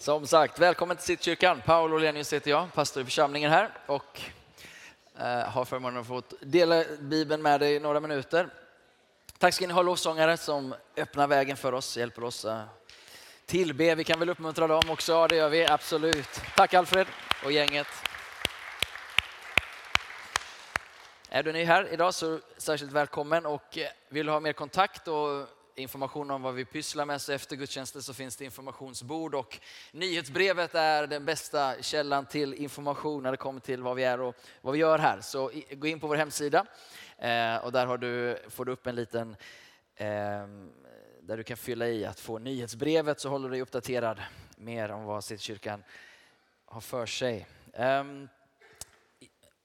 [0.00, 1.62] Som sagt, välkommen till Sittkyrkan.
[1.66, 4.20] Paolo Lenius heter jag, pastor i församlingen här och
[5.18, 8.48] eh, har förmånen att få dela Bibeln med dig i några minuter.
[9.38, 12.62] Tack ska ni ha lovsångare som öppnar vägen för oss, hjälper oss eh,
[13.46, 13.94] tillbe.
[13.94, 15.12] Vi kan väl uppmuntra dem också?
[15.12, 16.40] Ja, det gör vi absolut.
[16.56, 17.06] Tack Alfred
[17.44, 17.86] och gänget.
[21.28, 25.08] Är du ny här idag så särskilt välkommen och eh, vill du ha mer kontakt
[25.08, 25.48] och
[25.78, 29.58] information om vad vi pysslar med så efter gudstjänsten så finns det informationsbord och
[29.92, 34.36] nyhetsbrevet är den bästa källan till information när det kommer till vad vi är och
[34.60, 35.20] vad vi gör här.
[35.20, 36.66] Så gå in på vår hemsida
[37.18, 39.36] eh, och där har du, får du upp en liten
[39.96, 40.70] ehm,
[41.20, 44.20] där du kan fylla i att få nyhetsbrevet så håller du dig uppdaterad
[44.56, 45.84] mer om vad Citykyrkan
[46.64, 47.46] har för sig.
[47.72, 48.28] Ehm,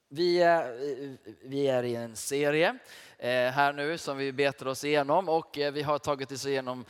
[0.10, 2.78] vi är, vi är i en serie
[3.24, 6.86] Eh, här nu som vi betar oss igenom och eh, vi har tagit oss igenom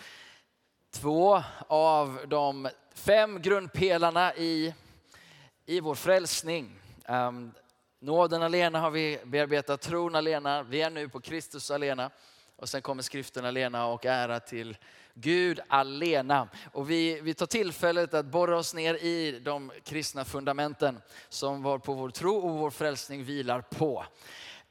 [0.92, 4.74] två av de fem grundpelarna i,
[5.66, 6.80] i vår frälsning.
[7.06, 7.52] Ehm,
[8.00, 12.10] nåden alena har vi bearbetat, tron alena, vi är nu på Kristus alena
[12.56, 14.78] och sen kommer skriften alena och ära till
[15.14, 16.48] Gud alena.
[16.72, 21.78] Och vi, vi tar tillfället att borra oss ner i de kristna fundamenten som var
[21.78, 24.06] på vår tro och vår frälsning vilar på.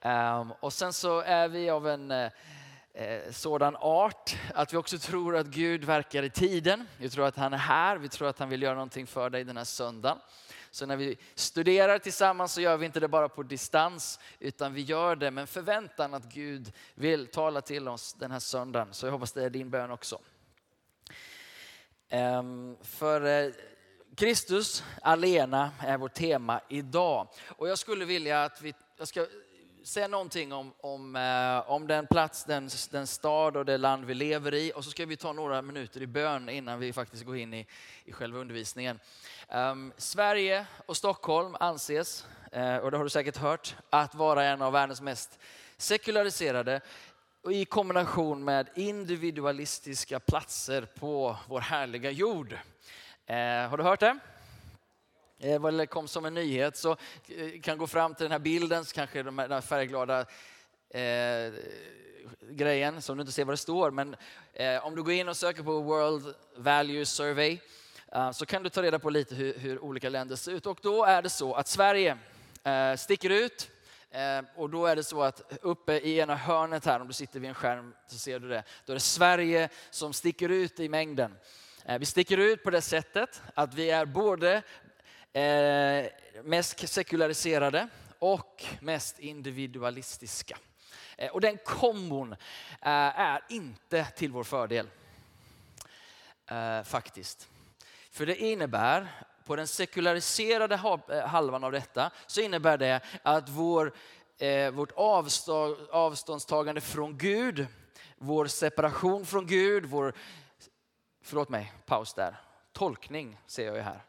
[0.05, 2.31] Um, och sen så är vi av en eh,
[2.95, 6.89] eh, sådan art att vi också tror att Gud verkar i tiden.
[6.98, 9.44] Vi tror att han är här, vi tror att han vill göra någonting för dig
[9.44, 10.19] den här söndagen.
[10.70, 14.81] Så när vi studerar tillsammans så gör vi inte det bara på distans, utan vi
[14.81, 18.89] gör det med förväntan att Gud vill tala till oss den här söndagen.
[18.92, 20.19] Så jag hoppas det är din bön också.
[22.09, 23.53] Ehm, för eh,
[24.16, 27.28] Kristus alena är vårt tema idag.
[27.48, 29.27] Och jag skulle vilja att vi, jag ska
[29.84, 34.14] säga någonting om, om, eh, om den plats, den, den stad och det land vi
[34.14, 34.72] lever i.
[34.75, 37.66] Och så ska vi ta några minuter i bön innan vi faktiskt går in i,
[38.05, 39.00] i själva undervisningen.
[39.48, 44.62] Um, Sverige och Stockholm anses, uh, och det har du säkert hört, att vara en
[44.62, 45.38] av världens mest
[45.77, 46.81] sekulariserade
[47.50, 52.53] i kombination med individualistiska platser på vår härliga jord.
[52.53, 54.19] Uh, har du hört det?
[55.42, 56.91] Eh, eller det kom som en nyhet så
[57.28, 60.20] eh, kan gå fram till den här bilden, så kanske de här färgglada
[60.91, 61.53] eh,
[62.50, 63.91] grejen som du inte ser vad det står.
[63.91, 64.16] Men
[64.52, 67.58] eh, om du går in och söker på World Value Survey
[68.14, 70.66] Eh, så kan du ta reda på lite hur, hur, olika länder ser ut.
[70.66, 72.19] Och då är det så att Sverige
[72.64, 73.70] eh, sticker ut.
[74.10, 77.41] Eh, och då är det så att uppe i ena hörnet här, om du sitter
[77.41, 78.62] vid en skärm så ser du det.
[78.86, 81.34] Då är det Sverige som sticker ut i mängden.
[81.84, 84.62] Eh, vi sticker ut på det sättet att vi är både
[85.34, 86.06] Eh,
[86.44, 87.88] mest sekulariserade
[88.19, 90.59] och mest individualistiska.
[91.16, 92.38] Eh, och den kombon eh,
[93.20, 94.88] är inte till vår fördel.
[96.84, 97.48] Faktiskt.
[98.10, 99.09] För det innebär,
[99.44, 100.76] på den sekulariserade
[101.26, 103.93] halvan av detta, så innebär det att vår,
[104.70, 107.66] vårt avstå, avståndstagande från Gud,
[108.16, 110.14] vår separation från Gud, vår,
[111.22, 112.41] förlåt mig, paus där,
[112.72, 114.03] tolkning ser jag ju här.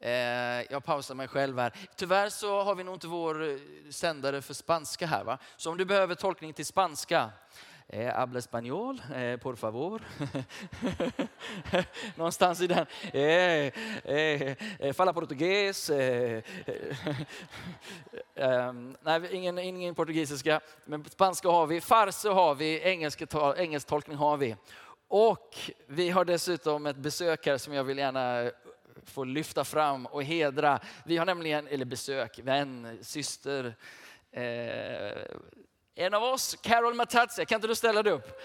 [0.00, 0.12] Eh,
[0.72, 1.72] jag pausar mig själv här.
[1.96, 3.56] Tyvärr så har vi nog inte vår eh,
[3.90, 5.24] sändare för spanska här.
[5.24, 5.38] Va?
[5.56, 7.30] Så om du behöver tolkning till spanska
[7.92, 10.02] Eh, habla español, eh, por favor.
[12.16, 12.86] Någonstans i den.
[13.12, 13.72] Eh,
[14.14, 15.90] eh, falla portugues.
[15.90, 17.16] Eh, eh
[18.34, 21.80] ehm, nej, ingen, ingen portugisiska, men spanska har vi.
[21.80, 24.56] Farse har vi, Engelsktolkning engelsk tolkning har vi.
[25.08, 25.56] Och
[25.86, 28.50] vi har dessutom ett besök här som jag vill gärna
[29.04, 30.80] få lyfta fram och hedra.
[31.04, 33.74] Vi har nämligen, eller besök, vän, syster,
[34.32, 35.22] eh,
[35.94, 38.40] en av oss, Carol Matazia, kan inte du ställa dig upp?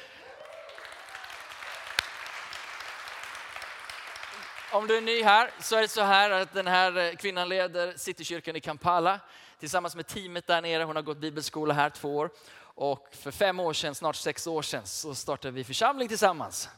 [4.71, 7.93] Om du är ny här så är det så här att den här kvinnan leder
[7.97, 9.19] Citykyrkan i Kampala
[9.59, 10.83] tillsammans med teamet där nere.
[10.83, 14.61] Hon har gått bibelskola här två år och för fem år sedan, snart sex år
[14.61, 16.69] sedan, så startade vi församling tillsammans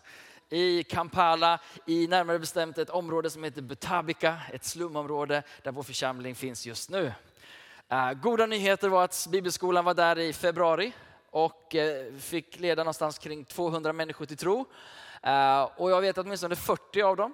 [0.49, 6.35] i Kampala, i närmare bestämt ett område som heter Butabika, ett slumområde där vår församling
[6.35, 7.13] finns just nu.
[7.89, 10.93] Eh, goda nyheter var att bibelskolan var där i februari
[11.29, 14.65] och eh, fick leda någonstans kring 200 människor till tro.
[15.23, 17.33] Eh, och jag vet att åtminstone 40 av dem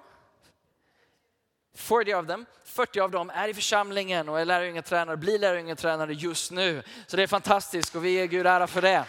[1.76, 6.50] 40 av dem, 40 av dem är i församlingen och är lärjungatränare, blir lärjungatränare just
[6.52, 6.82] nu.
[7.06, 9.04] Så det är fantastiskt och vi ger Gud ära för det.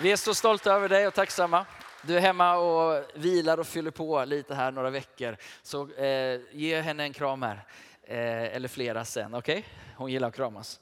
[0.00, 1.66] Vi är så stolta över dig och tacksamma.
[2.06, 5.36] Du är hemma och vilar och fyller på lite här några veckor.
[5.62, 7.66] Så eh, ge henne en kram här.
[8.02, 9.58] Eh, eller flera sen, okej?
[9.58, 9.70] Okay?
[9.96, 10.80] Hon gillar att kramas.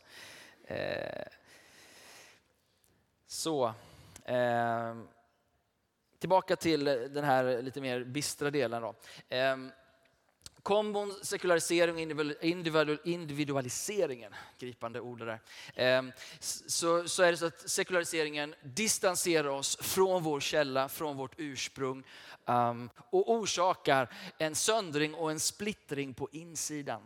[0.65, 1.25] Eh,
[3.27, 3.75] så.
[4.25, 4.97] Eh,
[6.19, 8.83] tillbaka till den här lite mer bistra delen.
[8.83, 8.95] Då.
[9.37, 9.57] Eh,
[10.63, 15.41] Kombon sekularisering och individualiseringen, gripande ord där.
[15.75, 21.35] Ehm, så, så är det så att sekulariseringen distanserar oss från vår källa, från vårt
[21.37, 22.05] ursprung
[22.47, 27.03] ehm, och orsakar en söndring och en splittring på insidan.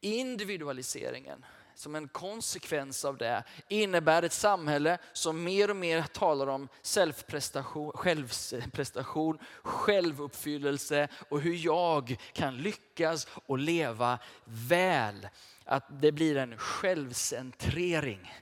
[0.00, 1.44] Individualiseringen
[1.74, 7.92] som en konsekvens av det innebär ett samhälle som mer och mer talar om självprestation,
[7.94, 15.28] självprestation, självuppfyllelse och hur jag kan lyckas och leva väl.
[15.64, 18.32] Att det blir en självcentrering.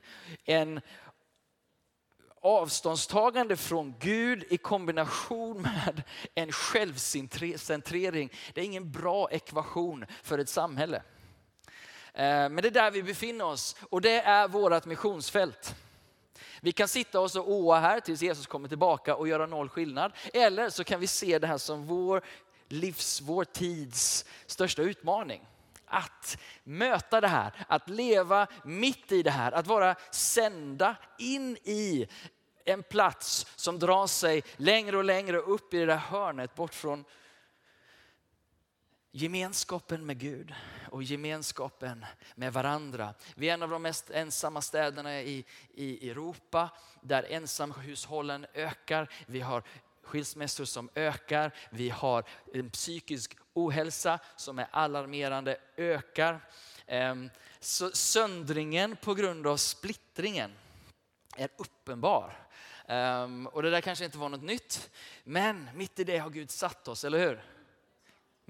[0.44, 0.80] En
[2.42, 6.02] avståndstagande från Gud i kombination med
[6.34, 8.32] en självcentrering.
[8.54, 11.02] Det är ingen bra ekvation för ett samhälle.
[12.14, 15.74] Eh, men det är där vi befinner oss och det är vårt missionsfält.
[16.60, 20.12] Vi kan sitta oss och åa här tills Jesus kommer tillbaka och göra noll skillnad.
[20.32, 22.22] Eller så kan vi se det här som vår
[22.68, 25.46] livs, vår tids största utmaning.
[25.86, 32.08] Att möta det här, att leva mitt i det här, att vara sända in i
[32.64, 37.04] en plats som drar sig längre och längre upp i det där hörnet bort från
[39.12, 40.54] gemenskapen med Gud
[40.90, 43.14] och gemenskapen med varandra.
[43.34, 45.44] Vi är en av de mest ensamma städerna i,
[45.74, 46.70] i Europa
[47.00, 49.08] där ensamhushållen ökar.
[49.26, 49.62] Vi har
[50.02, 51.52] skilsmässor som ökar.
[51.70, 52.24] Vi har
[52.54, 56.40] en psykisk ohälsa som är alarmerande ökar.
[56.86, 57.30] Ehm,
[57.60, 60.52] så söndringen på grund av splittringen
[61.36, 62.46] är uppenbar.
[62.86, 64.90] Ehm, och det där kanske inte var något nytt,
[65.24, 67.51] men mitt i det har Gud satt oss, eller hur?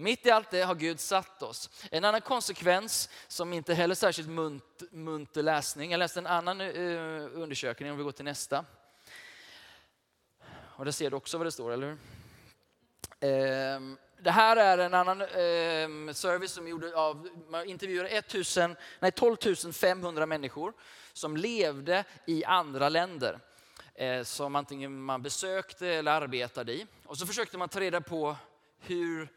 [0.02, 1.70] Mitt i allt det har Gud satt oss.
[1.90, 5.90] En annan konsekvens som inte heller är särskilt munt, munter läsning.
[5.90, 8.64] Jag läste en annan uh, undersökning, om vi går till nästa.
[10.50, 11.98] Och där ser du också vad det står, eller hur?
[13.28, 19.12] Uh, det här är en annan ehm, service som gjorde av, man intervjuade 1000, nej,
[19.12, 19.36] 12
[19.72, 20.72] 500 människor
[21.12, 23.38] som levde i andra länder
[23.94, 26.86] eh, som antingen man besökte eller arbetade i.
[27.04, 28.36] Och så försökte man ta reda på
[28.78, 29.28] hur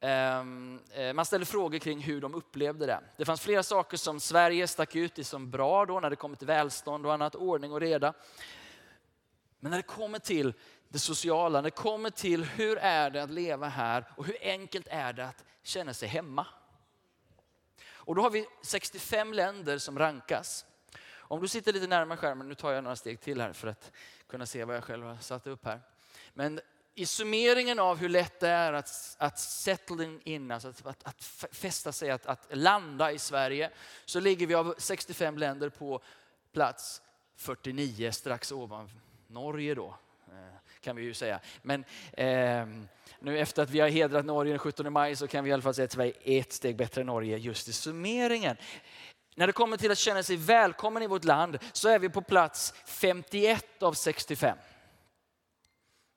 [0.00, 3.00] Ehm, eh, man ställde frågor kring hur de upplevde det.
[3.16, 6.36] Det fanns flera saker som Sverige stack ut i som bra då när det kommer
[6.36, 8.14] till välstånd och annat, ordning och reda.
[9.60, 10.54] Men när det kommer till
[10.88, 14.86] det sociala, när det kommer till hur är det att leva här och hur enkelt
[14.90, 16.46] är det att känna sig hemma.
[17.88, 20.66] Och då har vi 65 länder som rankas.
[21.12, 23.92] Om du sitter lite närmare skärmen, nu tar jag några steg till här för att
[24.26, 25.80] kunna se vad jag själv har satt upp här.
[26.34, 26.60] Men
[26.94, 31.24] i summeringen av hur lätt det är att, att settling in, alltså att, att, att
[31.52, 33.70] fästa sig, att, att landa i Sverige,
[34.04, 36.00] så ligger vi av 65 länder på
[36.52, 37.02] plats
[37.36, 38.90] 49, strax ovan
[39.26, 39.94] Norge då,
[40.28, 41.40] eh, kan vi ju säga.
[41.62, 42.66] Men eh,
[43.20, 45.62] nu efter att vi har hedrat Norge den 17 maj så kan vi i alla
[45.62, 48.56] fall säga att Sverige är ett steg bättre än Norge just i summeringen.
[49.34, 52.22] När det kommer till att känna sig välkommen i vårt land så är vi på
[52.22, 54.58] plats 51 av 65.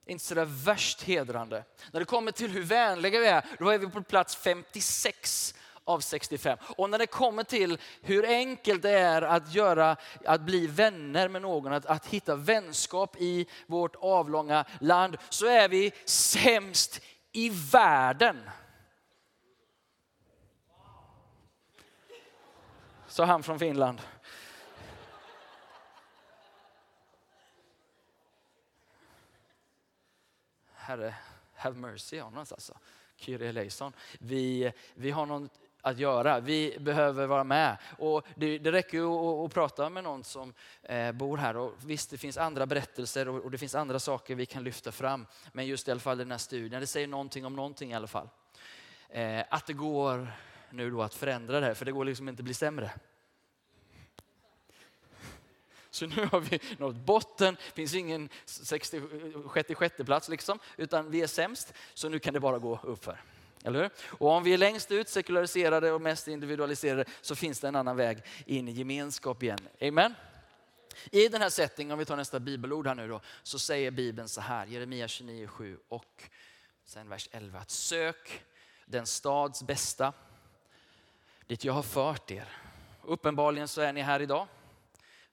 [0.06, 1.64] Inte sådär värst hedrande.
[1.92, 5.54] När det kommer till hur vänliga vi är, då är vi på plats 56
[5.86, 6.58] av 65.
[6.78, 11.42] Och när det kommer till hur enkelt det är att, göra, att bli vänner med
[11.42, 17.02] någon, att, att hitta vänskap i vårt avlånga land, så är vi sämst
[17.32, 18.50] i världen.
[23.08, 24.02] Sa han från Finland.
[30.84, 31.16] Herre,
[31.54, 32.78] have mercy on us alltså.
[33.16, 33.94] Kyrie eleison.
[34.20, 36.40] Vi, vi har något att göra.
[36.40, 37.78] Vi behöver vara med.
[37.98, 41.58] Och det, det räcker ju att, att, prata med någon som eh, bor här.
[41.58, 44.92] Och visst, det finns andra berättelser och, och, det finns andra saker vi kan lyfta
[44.92, 45.26] fram.
[45.52, 48.08] Men just i alla fall den här studien, det säger någonting om någonting i alla
[48.08, 48.30] fall.
[49.10, 50.32] Eh, att det går
[50.70, 52.92] nu då att förändra det här, för det går liksom inte att bli sämre.
[55.94, 61.28] Så nu har vi nått botten, det finns ingen 66 plats liksom, utan vi är
[61.28, 61.74] sämst.
[61.94, 63.22] Så nu kan det bara gå uppför.
[63.64, 63.90] Eller hur?
[64.06, 67.96] Och om vi är längst ut, sekulariserade och mest individualiserade, så finns det en annan
[67.96, 69.60] väg in i gemenskap igen.
[69.82, 70.16] Amen.
[71.12, 74.30] I den här settingen, om vi tar nästa bibelord här nu då, så säger Bibeln
[74.30, 76.24] så här, Jeremia 29.7 och
[76.86, 78.44] sen vers 11, att sök
[78.86, 80.14] den stads bästa,
[81.48, 82.48] dit jag har fört er.
[83.04, 84.48] Uppenbarligen så är ni här idag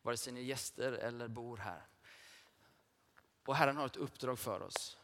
[0.03, 1.87] vare sig ni är gäster eller bor här.
[3.47, 4.99] Och Herren har ett uppdrag för oss.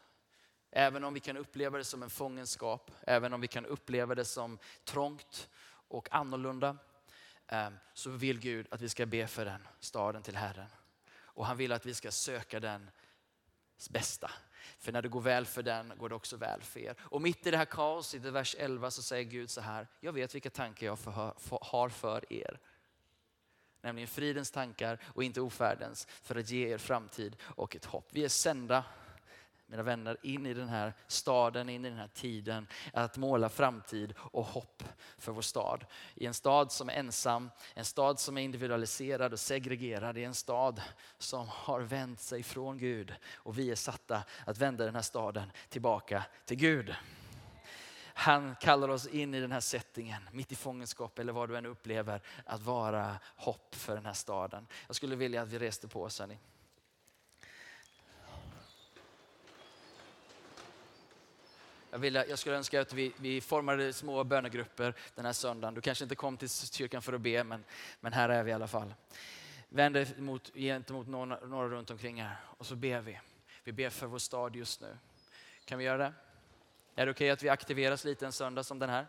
[0.71, 4.25] Även om vi kan uppleva det som en fångenskap, även om vi kan uppleva det
[4.25, 5.49] som trångt
[5.87, 6.77] och annorlunda,
[7.47, 10.69] ehm, så vill Gud att vi ska be för den staden till Herren.
[11.09, 12.89] Och han vill att vi ska söka den
[13.89, 14.31] bästa.
[14.79, 16.95] För när det går väl för den går det också väl för er.
[16.99, 19.87] Och mitt i det här kaoset, i vers 11, så säger Gud så här.
[19.99, 20.97] Jag vet vilka tankar jag
[21.61, 22.59] har för er.
[23.81, 28.07] Nämligen fridens tankar och inte ofärdens för att ge er framtid och ett hopp.
[28.11, 28.83] Vi är sända
[29.69, 32.67] mina vänner, in i den här staden, in i den här tiden.
[32.93, 34.83] Att måla framtid och hopp
[35.17, 35.85] för vår stad.
[36.15, 40.17] I en stad som är ensam, en stad som är individualiserad och segregerad.
[40.17, 40.81] I en stad
[41.17, 43.13] som har vänt sig från Gud.
[43.33, 46.95] Och vi är satta att vända den här staden tillbaka till Gud.
[48.19, 51.65] Han kallar oss in i den här settingen, mitt i fångenskap eller vad du än
[51.65, 54.67] upplever, att vara hopp för den här staden.
[54.87, 56.19] Jag skulle vilja att vi reste på oss.
[56.19, 56.37] Hörni.
[61.89, 65.73] Jag, vill, jag skulle önska att vi, vi formade små bönegrupper den här söndagen.
[65.73, 67.63] Du kanske inte kom till kyrkan för att be, men,
[67.99, 68.93] men här är vi i alla fall.
[69.69, 73.19] Vänd dig mot, gentemot några, några runt omkring här och så ber vi.
[73.63, 74.97] Vi ber för vår stad just nu.
[75.65, 76.13] Kan vi göra det?
[76.99, 79.05] Är det okej okay att vi aktiveras lite en söndag som den här?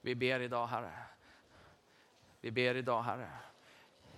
[0.00, 0.92] Vi ber idag Herre.
[2.40, 3.30] Vi ber idag Herre.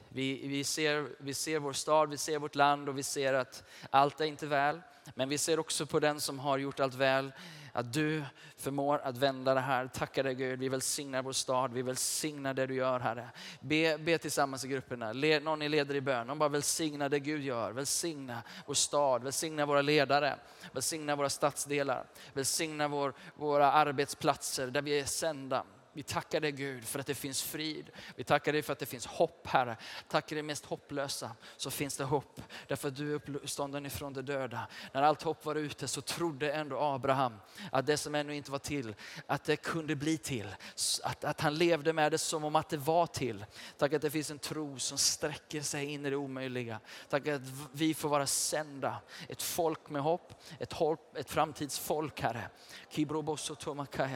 [0.08, 3.64] Vi, vi, ser, vi ser vår stad, vi ser vårt land och vi ser att
[3.90, 4.80] allt är inte väl.
[5.14, 7.32] Men vi ser också på den som har gjort allt väl,
[7.72, 8.24] att du
[8.56, 9.86] förmår att vända det här.
[9.86, 13.28] Tackar dig Gud, vi välsignar vår stad, vi välsignar det du gör Herre.
[13.60, 17.18] Be, be tillsammans i grupperna, Le, någon ni leder i bön, Någon bara välsigna det
[17.18, 17.72] Gud gör.
[17.72, 20.36] Välsigna vår stad, välsigna våra ledare,
[20.72, 25.64] välsigna våra stadsdelar, välsigna vår, våra arbetsplatser där vi är sända.
[25.92, 27.90] Vi tackar dig Gud för att det finns frid.
[28.16, 29.76] Vi tackar dig för att det finns hopp Herre.
[30.08, 32.40] Tackar dig mest hopplösa så finns det hopp.
[32.68, 34.66] Därför att du är uppstånden ifrån de döda.
[34.92, 37.34] När allt hopp var ute så trodde ändå Abraham
[37.72, 38.94] att det som ännu inte var till,
[39.26, 40.54] att det kunde bli till.
[41.02, 43.44] Att, att han levde med det som om att det var till.
[43.78, 46.80] Tack att det finns en tro som sträcker sig in i det omöjliga.
[47.08, 47.42] Tack att
[47.72, 48.96] vi får vara sända.
[49.28, 52.50] Ett folk med hopp, ett, hopp, ett framtidsfolk Herre.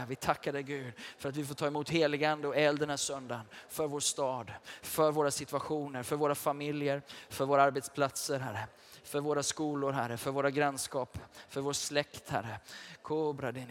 [0.08, 2.90] Vi tackar dig Gud för att vi får ta ta emot heligande och eld den
[2.90, 4.52] här söndagen för vår stad,
[4.82, 8.66] för våra situationer, för våra familjer, för våra arbetsplatser Herre.
[9.04, 11.18] För våra skolor Herre, för våra grannskap,
[11.48, 12.60] för vår släkt Herre.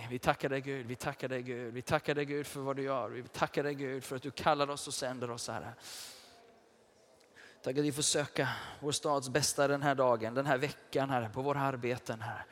[0.10, 2.84] Vi tackar dig Gud, vi tackar dig Gud, vi tackar dig Gud för vad du
[2.84, 3.10] gör.
[3.10, 5.74] Vi tackar dig Gud för att du kallar oss och sänder oss Herre.
[7.64, 11.30] Tack att vi får söka vår stads bästa den här dagen, den här veckan Herre,
[11.34, 12.46] på våra arbeten Herre.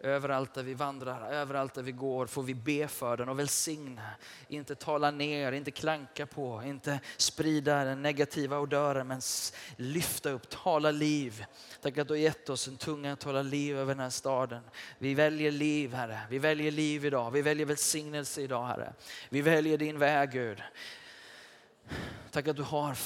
[0.00, 4.10] Överallt där vi vandrar, överallt där vi går får vi be för den och välsigna.
[4.48, 9.20] Inte tala ner, inte klanka på, inte sprida den negativa odören men
[9.76, 11.44] lyfta upp, tala liv.
[11.82, 14.62] Tack att du har gett oss en tunga att tala liv över den här staden.
[14.98, 18.92] Vi väljer liv Herre, vi väljer liv idag, vi väljer välsignelse idag Herre.
[19.28, 20.62] Vi väljer din väg Gud.
[22.30, 22.96] Tack att du har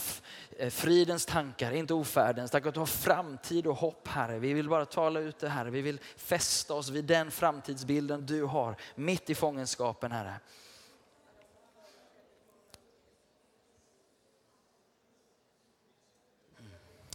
[0.63, 2.51] Eh, fridens tankar, inte ofärdens.
[2.51, 4.39] Tack att du har framtid och hopp Herre.
[4.39, 5.71] Vi vill bara tala ut det Herre.
[5.71, 10.35] Vi vill fästa oss vid den framtidsbilden du har mitt i fångenskapen Herre.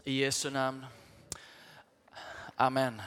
[0.04, 0.86] I Jesu namn.
[2.56, 3.02] Amen.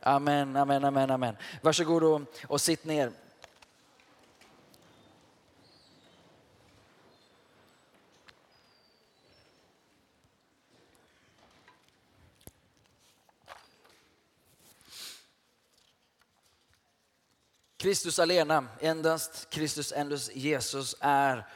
[0.00, 1.36] Amen, amen, amen, amen.
[1.62, 3.12] Varsågod och, och sitt ner.
[17.82, 21.46] Kristus alena, endast Kristus, endast Jesus är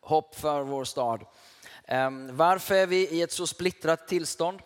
[0.00, 1.24] hopp för vår stad.
[1.84, 4.60] Ehm, varför är vi i ett så splittrat tillstånd?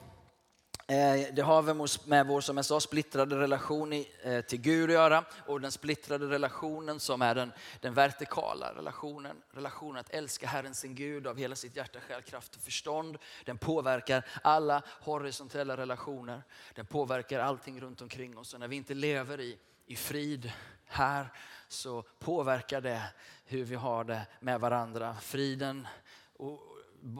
[0.86, 1.62] Eh, det har
[2.08, 6.26] med vår, som jag sa, splittrade relation eh, till Gud att göra och den splittrade
[6.26, 9.36] relationen som är den, den vertikala relationen.
[9.50, 13.18] Relationen att älska Herren sin Gud av hela sitt hjärta, själ, kraft och förstånd.
[13.44, 16.42] Den påverkar alla horisontella relationer.
[16.74, 18.54] Den påverkar allting runt omkring oss.
[18.54, 20.52] Och när vi inte lever i, i frid
[20.84, 21.32] här
[21.68, 23.02] så påverkar det
[23.44, 25.16] hur vi har det med varandra.
[25.20, 25.86] Friden,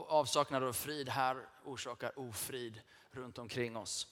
[0.08, 2.80] avsaknad av frid här orsakar ofrid
[3.10, 4.06] runt omkring oss.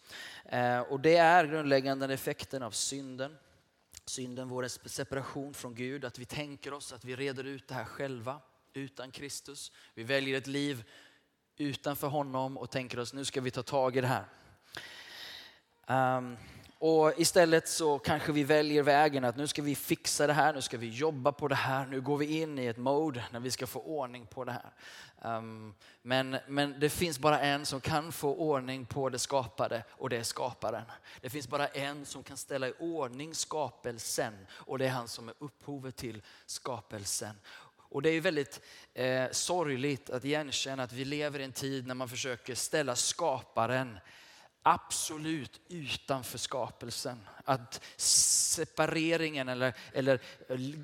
[0.44, 3.36] Eh, och det är grundläggande effekten av synden.
[4.04, 7.84] Synden, vår separation från Gud, att vi tänker oss att vi reder ut det här
[7.84, 8.40] själva
[8.72, 9.72] utan Kristus.
[9.94, 10.84] Vi väljer ett liv
[11.56, 14.24] utanför honom och tänker oss nu ska vi ta tag i det här.
[16.18, 16.36] Um,
[16.86, 20.62] och istället så kanske vi väljer vägen att nu ska vi fixa det här, nu
[20.62, 23.50] ska vi jobba på det här, nu går vi in i ett mode när vi
[23.50, 24.72] ska få ordning på det här.
[25.38, 30.10] Um, men, men det finns bara en som kan få ordning på det skapade och
[30.10, 30.84] det är skaparen.
[31.20, 35.28] Det finns bara en som kan ställa i ordning skapelsen och det är han som
[35.28, 37.36] är upphovet till skapelsen.
[37.76, 38.60] Och det är väldigt
[38.94, 43.98] eh, sorgligt att igenkänna att vi lever i en tid när man försöker ställa skaparen
[44.66, 47.28] absolut utanför skapelsen.
[47.44, 50.20] Att separeringen eller, eller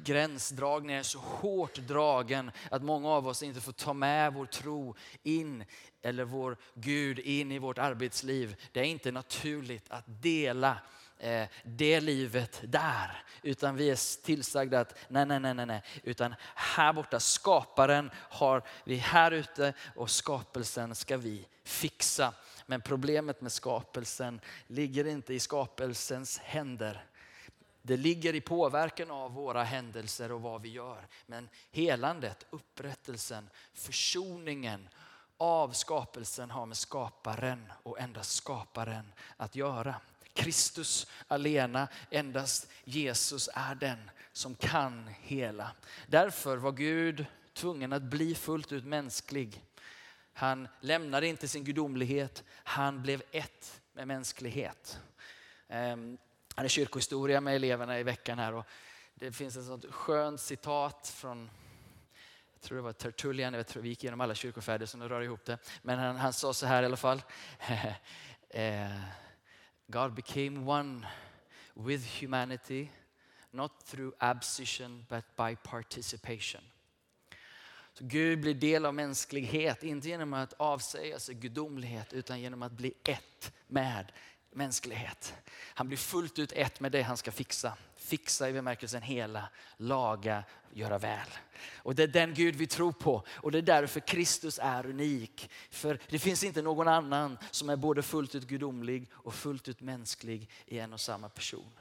[0.04, 4.96] gränsdragningen är så hårt dragen att många av oss inte får ta med vår tro
[5.22, 5.64] in
[6.02, 8.56] eller vår Gud in i vårt arbetsliv.
[8.72, 10.78] Det är inte naturligt att dela
[11.18, 13.24] eh, det livet där.
[13.42, 18.96] Utan vi är tillsagda att nej, nej, nej, nej, utan här borta, skaparen har vi
[18.96, 22.34] här ute och skapelsen ska vi fixa.
[22.70, 27.04] Men problemet med skapelsen ligger inte i skapelsens händer.
[27.82, 31.06] Det ligger i påverkan av våra händelser och vad vi gör.
[31.26, 34.88] Men helandet, upprättelsen, försoningen
[35.36, 39.94] av skapelsen har med skaparen och endast skaparen att göra.
[40.32, 45.70] Kristus alena, endast Jesus är den som kan hela.
[46.06, 49.64] Därför var Gud tvungen att bli fullt ut mänsklig.
[50.40, 55.00] Han lämnade inte sin gudomlighet, han blev ett med mänsklighet.
[55.68, 56.18] Han
[56.48, 58.66] jag hade kyrkohistoria med eleverna i veckan här och
[59.14, 61.50] det finns ett sånt skönt citat från
[62.52, 65.20] jag tror det var Tertullian, jag tror vi gick igenom alla kyrkofäder så nu rör
[65.20, 65.58] ihop det.
[65.82, 67.22] Men han, han sa så här i alla fall.
[68.52, 69.00] Eh,
[69.86, 71.06] God became one
[71.74, 72.88] with humanity,
[73.50, 76.69] not through abscission but by participation.
[78.00, 82.72] Så Gud blir del av mänsklighet, inte genom att avsäga sig gudomlighet utan genom att
[82.72, 84.12] bli ett med
[84.50, 85.34] mänsklighet.
[85.74, 87.76] Han blir fullt ut ett med det han ska fixa.
[87.96, 91.28] Fixa i bemärkelsen hela, laga, göra väl.
[91.76, 95.50] Och det är den Gud vi tror på och det är därför Kristus är unik.
[95.70, 99.80] För det finns inte någon annan som är både fullt ut gudomlig och fullt ut
[99.80, 101.72] mänsklig i en och samma person.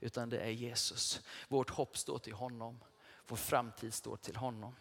[0.00, 1.20] Utan det är Jesus.
[1.48, 2.80] Vårt hopp står till honom.
[3.28, 4.74] Vår framtid står till honom.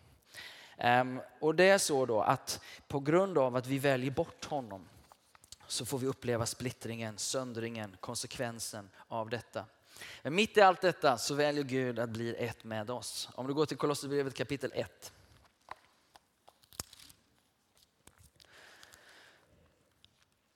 [0.78, 4.88] Ehm, och det är så då att på grund av att vi väljer bort honom
[5.68, 9.66] så får vi uppleva splittringen, söndringen, konsekvensen av detta.
[10.22, 13.30] Men mitt i allt detta så väljer Gud att bli ett med oss.
[13.36, 15.14] Om du går till Kolosserbrevet kapitel 1.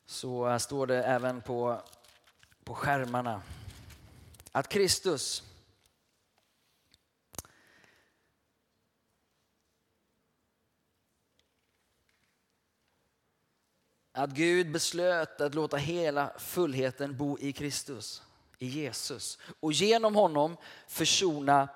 [0.06, 1.82] Så eh, står det även på,
[2.64, 3.42] på skärmarna
[4.52, 5.44] att Kristus
[14.14, 18.22] Att Gud beslöt att låta hela fullheten bo i Kristus,
[18.60, 19.38] i Jesus.
[19.60, 21.68] Och genom honom försona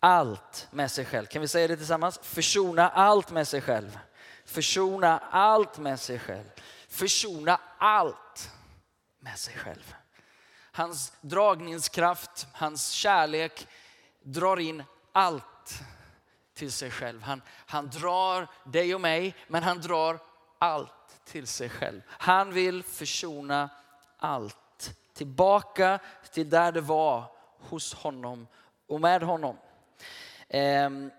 [0.00, 1.26] allt med sig själv.
[1.26, 2.20] Kan vi säga det tillsammans?
[2.22, 3.98] Försona allt med sig själv.
[4.44, 6.50] Försona allt med sig själv.
[6.88, 8.50] Försona allt
[9.20, 9.94] med sig själv.
[10.72, 13.66] Hans dragningskraft, hans kärlek
[14.22, 14.82] drar in
[15.12, 15.82] allt
[16.54, 17.22] till sig själv.
[17.22, 20.18] Han, han drar dig och mig, men han drar
[20.58, 22.00] allt till sig själv.
[22.08, 23.70] Han vill försona
[24.18, 24.94] allt.
[25.12, 25.98] Tillbaka
[26.32, 27.24] till där det var
[27.58, 28.46] hos honom
[28.86, 29.56] och med honom.
[30.48, 31.10] Ehm,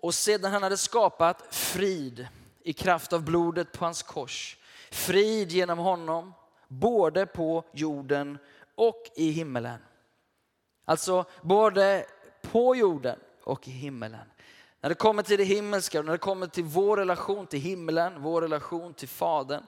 [0.00, 2.28] och sedan han hade skapat frid
[2.62, 4.56] i kraft av blodet på hans kors.
[4.90, 6.34] Frid genom honom,
[6.68, 8.38] både på jorden
[8.74, 9.78] och i himmelen.
[10.84, 12.06] Alltså både
[12.42, 14.29] på jorden och i himmelen.
[14.80, 18.22] När det kommer till det himmelska och när det kommer till vår relation till himlen,
[18.22, 19.62] vår relation till Fadern,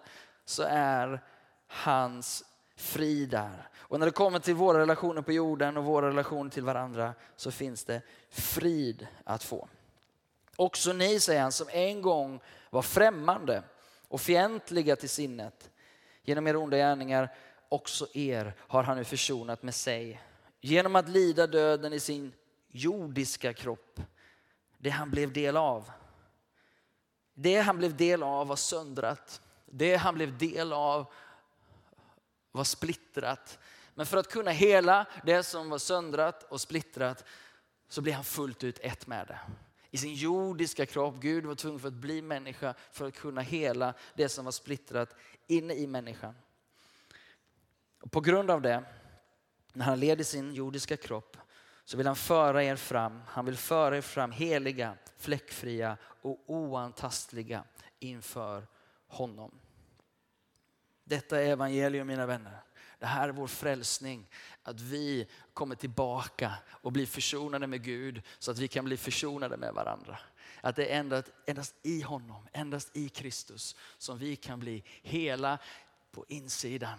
[0.45, 1.21] så är
[1.67, 2.45] hans
[2.77, 3.69] frid där.
[3.75, 7.51] Och när det kommer till våra relationer på jorden och våra relationer till varandra så
[7.51, 9.69] finns det frid att få.
[10.57, 13.63] Också ni, säger han, som en gång var främmande
[14.09, 15.71] och fientliga till sinnet.
[16.23, 17.35] Genom era onda gärningar,
[17.69, 20.21] också er har han nu försonat med sig.
[20.61, 22.33] Genom att lida döden i sin
[22.69, 24.01] jordiska kropp
[24.83, 25.91] det han blev del av.
[27.35, 29.41] Det han blev del av var söndrat.
[29.67, 31.13] Det han blev del av
[32.53, 33.59] var splittrat.
[33.95, 37.25] Men för att kunna hela det som var söndrat och splittrat
[37.89, 39.39] så blev han fullt ut ett med det.
[39.91, 43.95] I sin jordiska kropp, Gud var tvungen för att bli människa för att kunna hela
[44.15, 45.17] det som var splittrat
[45.47, 46.35] inne i människan.
[48.01, 48.85] Och på grund av det,
[49.73, 51.37] när han led i sin jordiska kropp
[51.85, 53.23] så vill han föra er fram.
[53.27, 57.65] Han vill föra er fram heliga, fläckfria och oantastliga
[57.99, 58.67] inför
[59.07, 59.59] honom.
[61.05, 62.63] Detta är evangelium mina vänner.
[62.99, 64.29] Det här är vår frälsning.
[64.63, 69.57] Att vi kommer tillbaka och blir försonade med Gud så att vi kan bli försonade
[69.57, 70.19] med varandra.
[70.61, 75.59] Att det är endast, endast i honom, endast i Kristus som vi kan bli hela
[76.13, 76.99] på insidan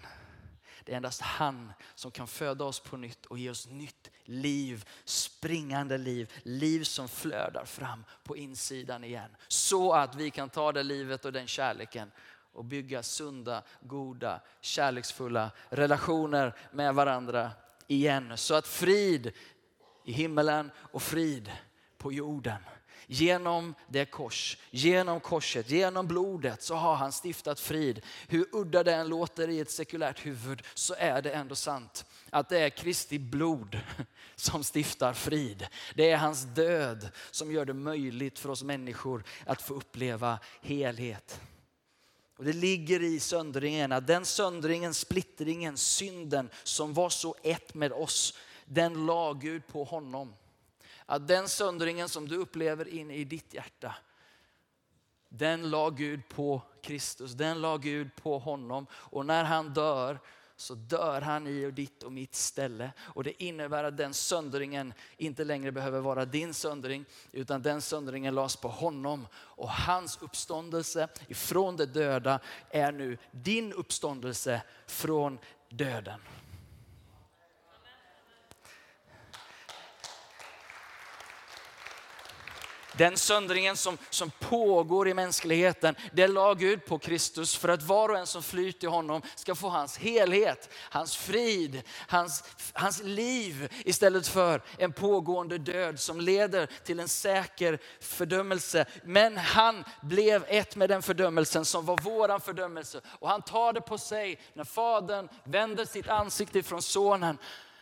[0.86, 4.90] det är endast han som kan föda oss på nytt och ge oss nytt liv,
[5.06, 9.36] springande liv, liv som flödar fram på insidan igen.
[9.48, 12.12] Så att vi kan ta det livet och den kärleken
[12.54, 17.52] och bygga sunda, goda, kärleksfulla relationer med varandra
[17.88, 18.38] igen.
[18.38, 19.32] Så att frid
[20.06, 21.52] i himmelen och frid
[21.98, 22.62] på jorden.
[23.14, 28.02] Genom det kors, genom korset, genom blodet så har han stiftat frid.
[28.28, 32.50] Hur udda det än låter i ett sekulärt huvud så är det ändå sant att
[32.50, 33.80] det är Kristi blod
[34.36, 35.68] som stiftar frid.
[35.96, 41.42] Det är hans död som gör det möjligt för oss människor att få uppleva helhet.
[42.38, 47.92] Och det ligger i söndringen, att den söndringen, splittringen, synden som var så ett med
[47.92, 50.34] oss, den la Gud på honom.
[51.06, 53.96] Att den söndringen som du upplever inne i ditt hjärta,
[55.30, 58.88] den la Gud på Kristus, den la Gud på honom.
[58.92, 60.20] Och när han dör
[60.56, 62.92] så dör han i ditt och mitt ställe.
[63.00, 68.36] Och det innebär att den söndringen inte längre behöver vara din söndring, utan den söndringen
[68.36, 69.28] lades på honom.
[69.36, 72.40] Och hans uppståndelse ifrån det döda
[72.70, 75.40] är nu din uppståndelse från
[75.70, 76.20] döden.
[82.98, 88.10] Den söndringen som, som pågår i mänskligheten, det la Gud på Kristus för att var
[88.10, 93.74] och en som flyr till honom ska få hans helhet, hans frid, hans, hans liv
[93.86, 98.86] istället för en pågående död som leder till en säker fördömelse.
[99.04, 103.82] Men han blev ett med den fördömelsen som var våran fördömelse och han tar det
[103.82, 107.38] på sig när fadern vänder sitt ansikte från sonen.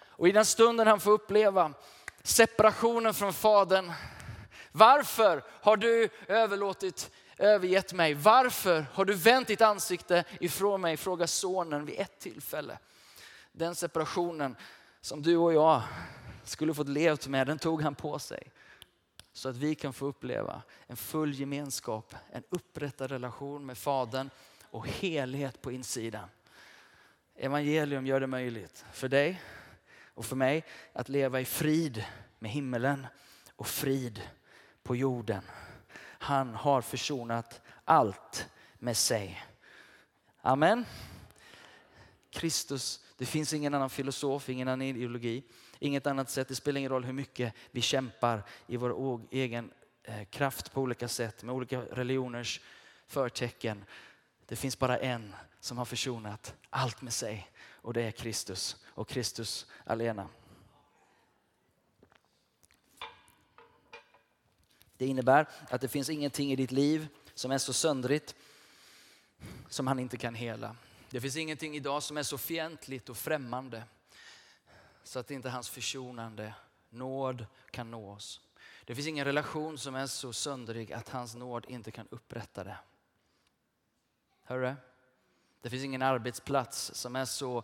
[0.10, 1.74] Och i den stunden han får uppleva
[2.24, 3.91] separationen från fadern
[4.72, 8.14] varför har du överlåtit, övergett mig?
[8.14, 10.98] Varför har du vänt ditt ansikte ifrån mig?
[10.98, 12.78] Frågar sonen vid ett tillfälle.
[13.52, 14.56] Den separationen
[15.02, 15.82] som du och jag
[16.44, 18.52] skulle fått levt med, den tog han på sig.
[19.34, 24.30] Så att vi kan få uppleva en full gemenskap, en upprättad relation med Fadern
[24.64, 26.30] och helhet på insidan.
[27.36, 29.42] Evangelium gör det möjligt för dig
[30.14, 32.06] och för mig att leva i frid
[32.40, 33.08] med himmelen
[33.56, 34.22] och frid
[34.84, 35.44] på jorden.
[36.04, 38.48] Han har försonat allt
[38.80, 39.44] med sig.
[40.41, 40.86] Amen.
[42.30, 45.44] Kristus, det finns ingen annan filosof, ingen annan ideologi,
[45.80, 46.48] inget annat sätt.
[46.48, 49.72] Det spelar ingen roll hur mycket vi kämpar i vår egen
[50.04, 52.62] eh, kraft på olika sätt med olika religioners
[53.08, 53.86] förtecken.
[54.46, 59.08] Det finns bara en som har försonat allt med sig och det är Kristus och
[59.08, 60.28] Kristus alena.
[65.02, 68.36] Det innebär att det finns ingenting i ditt liv som är så söndrigt
[69.70, 70.76] som han inte kan hela.
[71.10, 73.84] Det finns ingenting idag som är så fientligt och främmande
[75.04, 76.54] så att inte hans försonande
[76.90, 78.42] nåd kan nå oss.
[78.86, 82.78] Det finns ingen relation som är så söndrig att hans nåd inte kan upprätta det.
[84.44, 84.76] Hör du?
[85.62, 87.64] Det finns ingen arbetsplats som är så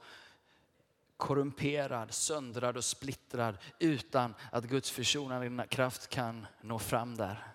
[1.17, 7.47] korrumperad, söndrad och splittrad utan att Guds försonande kraft kan nå fram där.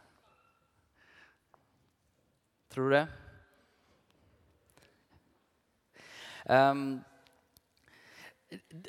[2.68, 3.08] Tror du det?
[6.44, 7.04] Ehm, um,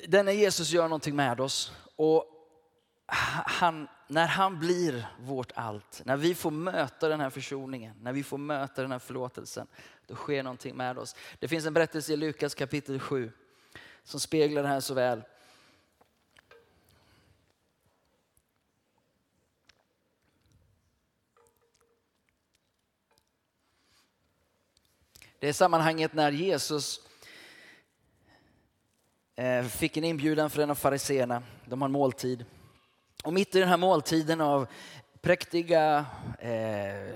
[0.08, 2.30] denne Jesus gör någonting med oss och
[3.06, 8.22] han, när han blir vårt allt, när vi får möta den här försoningen, när vi
[8.22, 9.66] får möta den här förlåtelsen,
[10.06, 11.16] då sker någonting med oss.
[11.38, 13.32] Det finns en berättelse i Lukas kapitel 7
[14.04, 15.22] som speglar det här så väl.
[25.38, 27.00] Det är sammanhanget när Jesus
[29.36, 31.42] eh, fick en inbjudan för en av fariseerna.
[31.64, 32.44] De har en måltid.
[33.24, 34.66] Och mitt i den här måltiden av
[35.20, 36.06] präktiga
[36.38, 37.14] eh,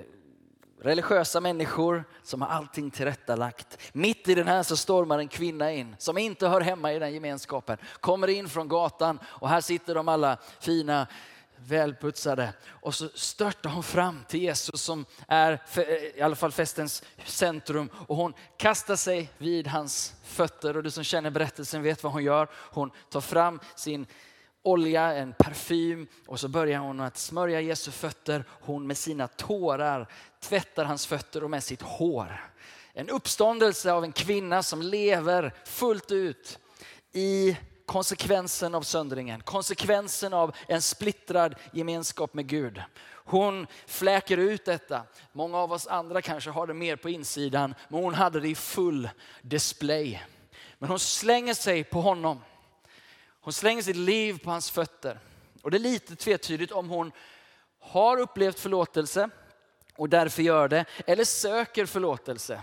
[0.80, 3.78] religiösa människor som har allting tillrättalagt.
[3.92, 7.14] Mitt i den här så stormar en kvinna in som inte hör hemma i den
[7.14, 7.78] gemenskapen.
[8.00, 11.06] Kommer in från gatan och här sitter de alla fina
[11.56, 12.52] välputsade.
[12.68, 15.60] Och så störtar hon fram till Jesus som är
[16.16, 17.90] i alla fall festens centrum.
[17.94, 20.76] Och hon kastar sig vid hans fötter.
[20.76, 22.48] Och du som känner berättelsen vet vad hon gör.
[22.52, 24.06] Hon tar fram sin
[24.62, 28.44] olja, en parfym och så börjar hon att smörja Jesu fötter.
[28.48, 30.08] Hon med sina tårar
[30.40, 32.50] tvättar hans fötter och med sitt hår.
[32.92, 36.58] En uppståndelse av en kvinna som lever fullt ut
[37.12, 42.82] i konsekvensen av söndringen, konsekvensen av en splittrad gemenskap med Gud.
[43.24, 45.02] Hon fläker ut detta.
[45.32, 48.54] Många av oss andra kanske har det mer på insidan, men hon hade det i
[48.54, 49.08] full
[49.42, 50.22] display.
[50.78, 52.40] Men hon slänger sig på honom
[53.48, 55.18] hon slänger sitt liv på hans fötter.
[55.62, 57.12] Och det är lite tvetydigt om hon
[57.80, 59.30] har upplevt förlåtelse
[59.98, 62.62] och därför gör det, eller söker förlåtelse.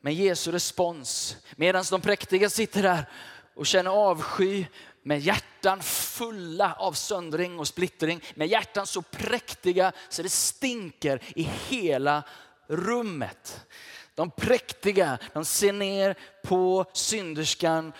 [0.00, 1.36] med Jesu respons.
[1.56, 3.06] Medan de präktiga sitter där
[3.54, 4.66] och känner avsky
[5.02, 8.22] med hjärtan fulla av söndring och splittring.
[8.34, 12.22] Med hjärtan så präktiga så det stinker i hela
[12.66, 13.66] rummet.
[14.14, 17.92] De präktiga, de ser ner på synderskan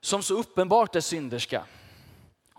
[0.00, 1.64] som så uppenbart är synderska.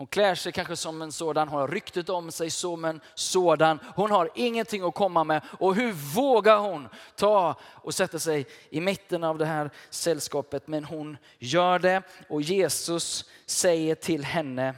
[0.00, 3.78] Hon klär sig kanske som en sådan, hon har ryktet om sig som en sådan.
[3.96, 5.42] Hon har ingenting att komma med.
[5.58, 10.66] Och hur vågar hon ta och sätta sig i mitten av det här sällskapet?
[10.68, 14.74] Men hon gör det och Jesus säger till henne,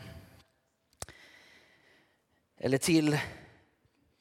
[2.58, 3.18] eller till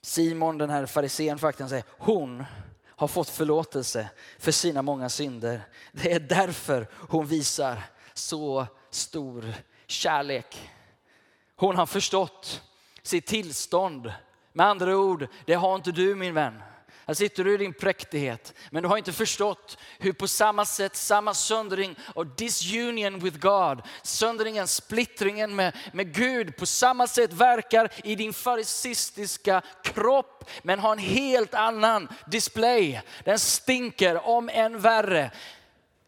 [0.01, 2.43] Simon, den här farisén faktiskt, säger hon
[2.85, 4.09] har fått förlåtelse
[4.39, 5.61] för sina många synder.
[5.91, 7.83] Det är därför hon visar
[8.13, 9.53] så stor
[9.87, 10.71] kärlek.
[11.61, 12.61] Hon har förstått
[13.03, 14.13] sitt tillstånd.
[14.53, 16.61] Med andra ord, det har inte du min vän.
[17.07, 20.95] Här sitter du i din präktighet, men du har inte förstått hur på samma sätt,
[20.95, 27.89] samma söndring och disunion with God, söndringen, splittringen med, med Gud, på samma sätt verkar
[28.03, 33.01] i din farisistiska kropp, men har en helt annan display.
[33.23, 35.31] Den stinker, om än värre.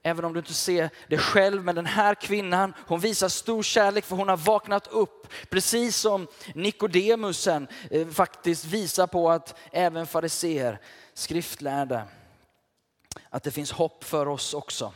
[0.05, 4.05] Även om du inte ser det själv, men den här kvinnan, hon visar stor kärlek
[4.05, 5.27] för hon har vaknat upp.
[5.49, 10.79] Precis som Nikodemusen eh, faktiskt visar på att även fariseer,
[11.13, 12.03] skriftlärda,
[13.29, 14.93] att det finns hopp för oss också.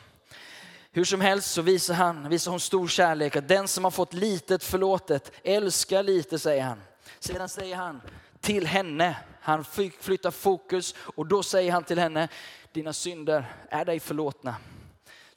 [0.91, 4.13] Hur som helst så visar, han, visar hon stor kärlek, att den som har fått
[4.13, 6.81] litet förlåtet älskar lite, säger han.
[7.19, 8.01] Sedan säger han
[8.41, 9.65] till henne, han
[9.99, 12.27] flyttar fokus och då säger han till henne,
[12.71, 14.55] dina synder är dig förlåtna.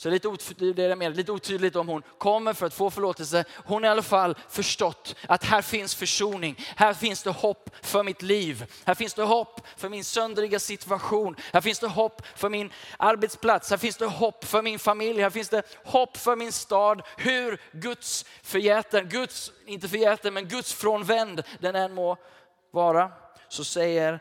[0.01, 0.29] Så lite,
[0.73, 3.45] det är mer, lite otydligt om hon kommer för att få förlåtelse.
[3.65, 6.57] Hon har i alla fall förstått att här finns försoning.
[6.77, 8.73] Här finns det hopp för mitt liv.
[8.85, 11.37] Här finns det hopp för min söndriga situation.
[11.53, 13.71] Här finns det hopp för min arbetsplats.
[13.71, 15.23] Här finns det hopp för min familj.
[15.23, 17.03] Här finns det hopp för min stad.
[17.17, 22.17] Hur Guds förgäten, Guds, inte förgäten, men Guds frånvänd den än må
[22.71, 23.13] vara.
[23.49, 24.21] Så säger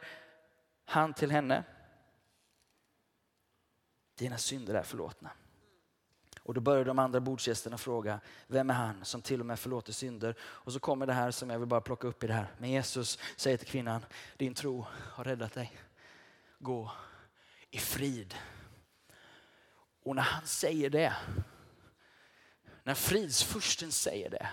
[0.86, 1.64] han till henne,
[4.18, 5.30] dina synder är förlåtna.
[6.50, 9.94] Och då börjar de andra bordsgästerna fråga, vem är han som till och med förlåter
[9.94, 10.36] synder?
[10.42, 12.48] Och så kommer det här som jag vill bara plocka upp i det här.
[12.58, 14.06] Men Jesus säger till kvinnan,
[14.38, 15.78] din tro har räddat dig.
[16.60, 16.92] Gå
[17.72, 18.36] i frid.
[20.04, 21.16] Och när han säger det,
[22.84, 24.50] när fridsfursten säger det,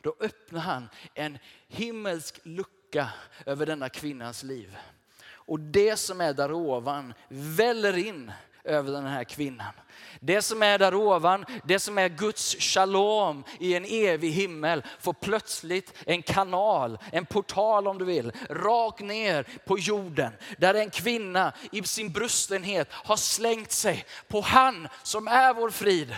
[0.00, 3.10] då öppnar han en himmelsk lucka
[3.46, 4.76] över denna kvinnans liv.
[5.24, 8.32] Och det som är där ovan väller in
[8.64, 9.72] över den här kvinnan.
[10.20, 15.12] Det som är där ovan, det som är Guds shalom i en evig himmel får
[15.12, 20.32] plötsligt en kanal, en portal om du vill, rakt ner på jorden.
[20.58, 26.14] Där en kvinna i sin brustenhet har slängt sig på han som är vår frid.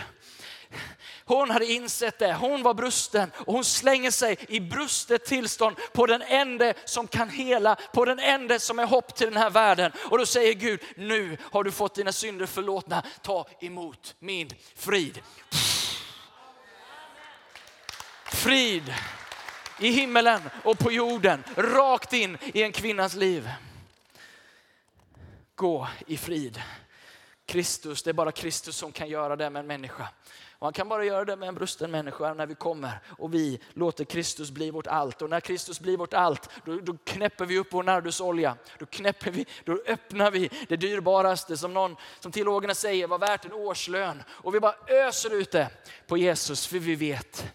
[1.25, 6.05] Hon hade insett det, hon var brusten och hon slänger sig i brustet tillstånd på
[6.05, 9.91] den ende som kan hela, på den ende som är hopp till den här världen.
[9.97, 15.21] Och då säger Gud, nu har du fått dina synder förlåtna, ta emot min frid.
[18.25, 18.93] Frid
[19.79, 23.49] i himmelen och på jorden, rakt in i en kvinnas liv.
[25.55, 26.61] Gå i frid.
[27.45, 30.09] Kristus, det är bara Kristus som kan göra det med en människa.
[30.65, 33.59] Och han kan bara göra det med en brusten människa när vi kommer och vi
[33.73, 35.21] låter Kristus bli vårt allt.
[35.21, 38.57] Och när Kristus blir vårt allt, då, då knäpper vi upp vår nardusolja.
[38.79, 43.45] Då knäpper vi, då öppnar vi det dyrbaraste som någon som teologerna säger var värt
[43.45, 44.23] en årslön.
[44.29, 45.69] Och vi bara öser ut det
[46.07, 47.45] på Jesus för vi vet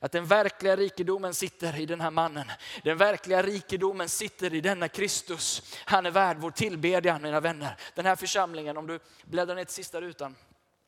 [0.00, 2.46] att den verkliga rikedomen sitter i den här mannen.
[2.82, 5.76] Den verkliga rikedomen sitter i denna Kristus.
[5.84, 7.76] Han är värd vår tillbedjan mina vänner.
[7.94, 10.36] Den här församlingen, om du bläddrar ner till sista rutan.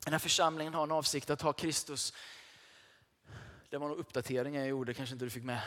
[0.06, 2.12] Den här församlingen har en avsikt att ha Kristus.
[3.70, 5.60] Det var nog uppdateringen jag gjorde, kanske inte du fick med.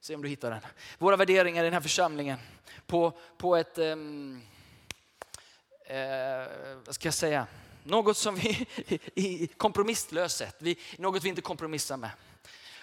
[0.00, 0.60] Se om du hittar den.
[0.98, 2.38] Våra värderingar i den här församlingen
[2.86, 4.42] på, på ett, um,
[5.86, 5.96] eh,
[6.86, 7.46] vad ska jag säga,
[7.82, 8.66] något som vi
[9.14, 12.10] i kompromisslöst sätt, vi, något vi inte kompromissar med.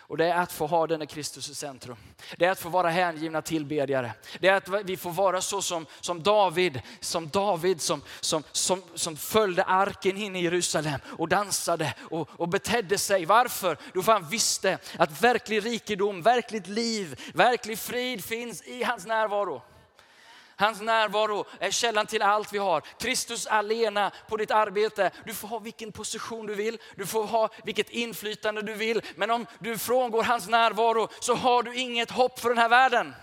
[0.08, 1.98] Och det är att få ha denna Kristus i centrum.
[2.38, 4.12] Det är att få vara hängivna tillbedjare.
[4.40, 8.82] Det är att vi får vara så som, som David, som David som, som, som,
[8.96, 13.26] som följde arken in i Jerusalem och dansade och, och betedde sig.
[13.26, 13.78] Varför?
[13.94, 19.62] Då för han visste att verklig rikedom, verkligt liv, verklig frid finns i hans närvaro.
[20.56, 22.82] Hans närvaro är källan till allt vi har.
[23.00, 25.12] Kristus alena på ditt arbete.
[25.26, 29.02] Du får ha vilken position du vill, du får ha vilket inflytande du vill.
[29.16, 33.14] Men om du frångår hans närvaro så har du inget hopp för den här världen.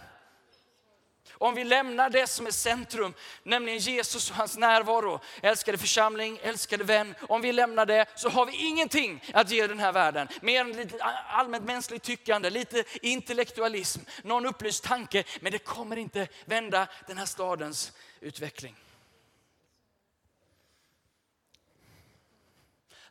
[1.42, 6.84] Om vi lämnar det som är centrum, nämligen Jesus och hans närvaro, älskade församling, älskade
[6.84, 7.14] vän.
[7.20, 10.28] Om vi lämnar det så har vi ingenting att ge den här världen.
[10.42, 15.24] Mer än lite allmänt mänskligt tyckande, lite intellektualism, någon upplyst tanke.
[15.40, 18.76] Men det kommer inte vända den här stadens utveckling.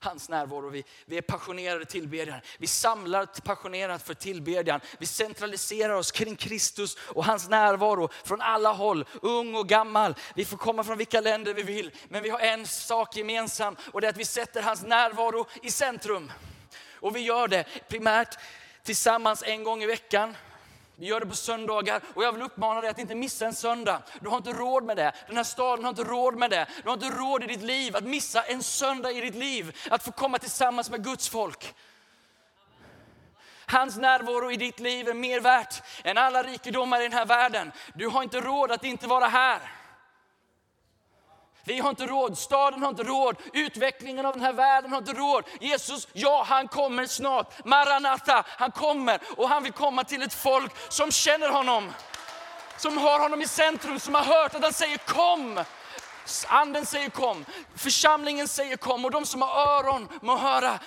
[0.04, 0.70] Hans närvaro.
[0.70, 2.42] Vi, vi är passionerade tillbedjare.
[2.58, 4.80] Vi samlar passionerat för tillbedjan.
[5.00, 10.16] Vi centraliserar oss kring Kristus och hans närvaro från alla håll, ung och gammal.
[10.36, 14.02] Vi får komma från vilka länder vi vill, men vi har en sak gemensam och
[14.02, 16.32] det är att vi sätter hans närvaro i centrum.
[16.94, 18.38] Och vi gör det primärt
[18.84, 20.36] tillsammans en gång i veckan.
[21.02, 24.02] Vi gör det på söndagar och jag vill uppmana dig att inte missa en söndag.
[24.20, 25.12] Du har inte råd med det.
[25.28, 26.68] Den här staden har inte råd med det.
[26.84, 29.78] Du har inte råd i ditt liv att missa en söndag i ditt liv.
[29.90, 31.74] Att få komma tillsammans med Guds folk.
[33.66, 37.72] Hans närvaro i ditt liv är mer värt än alla rikedomar i den här världen.
[37.94, 39.60] Du har inte råd att inte vara här.
[41.64, 45.14] Vi har inte råd, staden har inte råd, utvecklingen av den här världen har inte
[45.14, 45.44] råd.
[45.60, 47.66] Jesus, ja han kommer snart.
[47.66, 51.92] Maranata, han kommer och han vill komma till ett folk som känner honom.
[52.78, 55.64] Som har honom i centrum, som har hört att han säger kom.
[56.48, 57.46] Anden säger kom,
[57.76, 60.80] församlingen säger kom och de som har öron må höra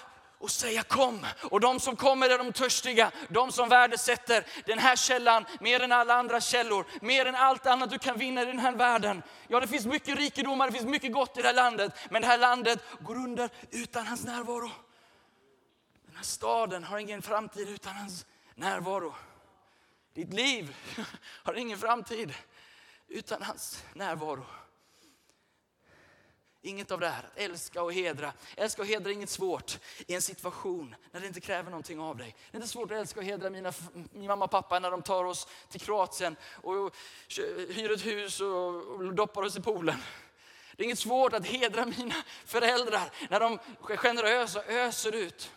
[0.45, 1.27] och säga kom.
[1.51, 5.93] Och de som kommer är de törstiga, de som värdesätter den här källan mer än
[5.93, 9.23] alla andra källor, mer än allt annat du kan vinna i den här världen.
[9.49, 12.29] Ja, det finns mycket rikedomar, det finns mycket gott i det här landet, men det
[12.29, 14.71] här landet går under utan hans närvaro.
[16.07, 19.15] Den här staden har ingen framtid utan hans närvaro.
[20.15, 20.77] Ditt liv
[21.43, 22.35] har ingen framtid
[23.09, 24.47] utan hans närvaro.
[26.67, 28.33] Inget av det här, att älska och hedra.
[28.57, 32.17] Älska och hedra är inget svårt i en situation när det inte kräver någonting av
[32.17, 32.37] dig.
[32.51, 33.73] Det är inte svårt att älska och hedra mina,
[34.13, 36.97] min mamma och pappa när de tar oss till Kroatien och
[37.69, 39.97] hyr ett hus och doppar oss i poolen.
[40.77, 45.51] Det är inget svårt att hedra mina föräldrar när de är generösa och öser ut.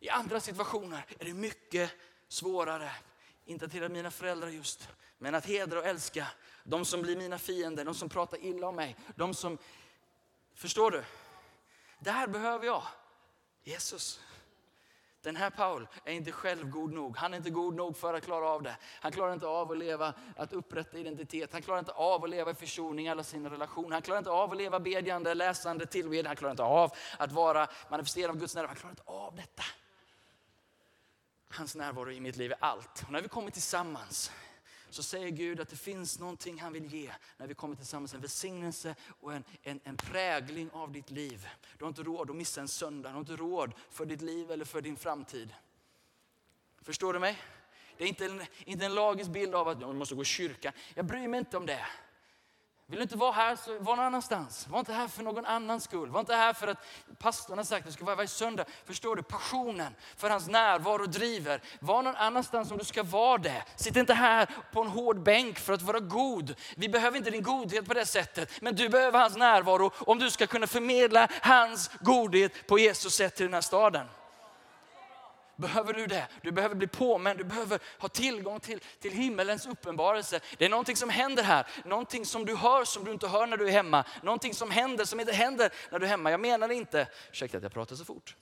[0.00, 1.90] I andra situationer är det mycket
[2.28, 2.90] svårare.
[3.44, 6.26] Inte att hedra mina föräldrar just, men att hedra och älska
[6.64, 9.58] de som blir mina fiender, de som pratar illa om mig, de som
[10.54, 11.04] Förstår du?
[11.98, 12.82] Där behöver jag
[13.62, 14.20] Jesus.
[15.24, 17.16] Den här Paul är inte själv god nog.
[17.16, 18.76] Han är inte god nog för att klara av det.
[19.00, 21.52] Han klarar inte av att leva, att upprätta identitet.
[21.52, 23.90] Han klarar inte av att leva i försoning i alla sina relationer.
[23.90, 26.28] Han klarar inte av att leva bedjande, läsande, tillbedjande.
[26.28, 28.68] Han klarar inte av att vara manifesterad av Guds närvaro.
[28.68, 29.62] Han klarar inte av detta.
[31.48, 33.02] Hans närvaro i mitt liv är allt.
[33.06, 34.32] Och när vi kommer tillsammans
[34.94, 38.14] så säger Gud att det finns någonting han vill ge när vi kommer tillsammans.
[38.14, 41.48] En välsignelse och en, en, en prägling av ditt liv.
[41.78, 43.08] Du har inte råd att missa en söndag.
[43.08, 45.54] Du har inte råd för ditt liv eller för din framtid.
[46.82, 47.38] Förstår du mig?
[47.96, 50.72] Det är inte en, inte en lagisk bild av att man måste gå i kyrkan.
[50.94, 51.86] Jag bryr mig inte om det.
[52.86, 54.68] Vill du inte vara här, så var någon annanstans.
[54.68, 56.10] Var inte här för någon annans skull.
[56.10, 56.86] Var inte här för att
[57.18, 58.64] pastorn har sagt att du ska vara varje söndag.
[58.84, 59.22] Förstår du?
[59.22, 61.62] Passionen för hans närvaro driver.
[61.80, 63.64] Var någon annanstans om du ska vara det.
[63.76, 66.54] Sitt inte här på en hård bänk för att vara god.
[66.76, 68.62] Vi behöver inte din godhet på det sättet.
[68.62, 73.34] Men du behöver hans närvaro om du ska kunna förmedla hans godhet på Jesus sätt
[73.36, 74.06] till den här staden.
[75.56, 76.28] Behöver du det?
[76.42, 80.40] Du behöver bli påmänd, du behöver ha tillgång till, till himmelens uppenbarelse.
[80.58, 83.56] Det är någonting som händer här, någonting som du hör som du inte hör när
[83.56, 84.04] du är hemma.
[84.22, 86.30] Någonting som händer som inte händer när du är hemma.
[86.30, 88.36] Jag menar inte, ursäkta att jag pratar så fort.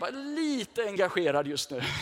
[0.00, 1.82] Bara lite engagerad just nu.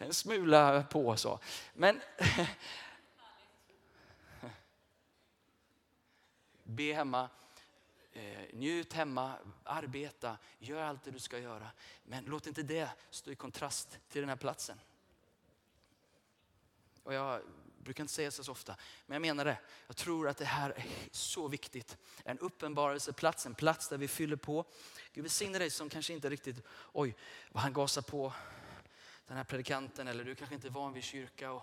[0.00, 1.38] En smula på så.
[1.74, 2.00] Men
[6.62, 7.28] be hemma
[8.18, 11.70] Eh, njut hemma, arbeta, gör allt det du ska göra.
[12.02, 14.80] Men låt inte det stå i kontrast till den här platsen.
[17.02, 17.42] Och jag
[17.78, 18.76] brukar inte säga så så ofta,
[19.06, 19.58] men jag menar det.
[19.86, 21.96] Jag tror att det här är så viktigt.
[22.24, 24.64] En uppenbarelseplats, en plats där vi fyller på.
[25.12, 27.16] Gud välsigne dig som kanske inte riktigt, oj
[27.52, 28.32] vad han gasar på
[29.26, 31.52] den här predikanten eller du kanske inte är van vid kyrka.
[31.52, 31.62] Och,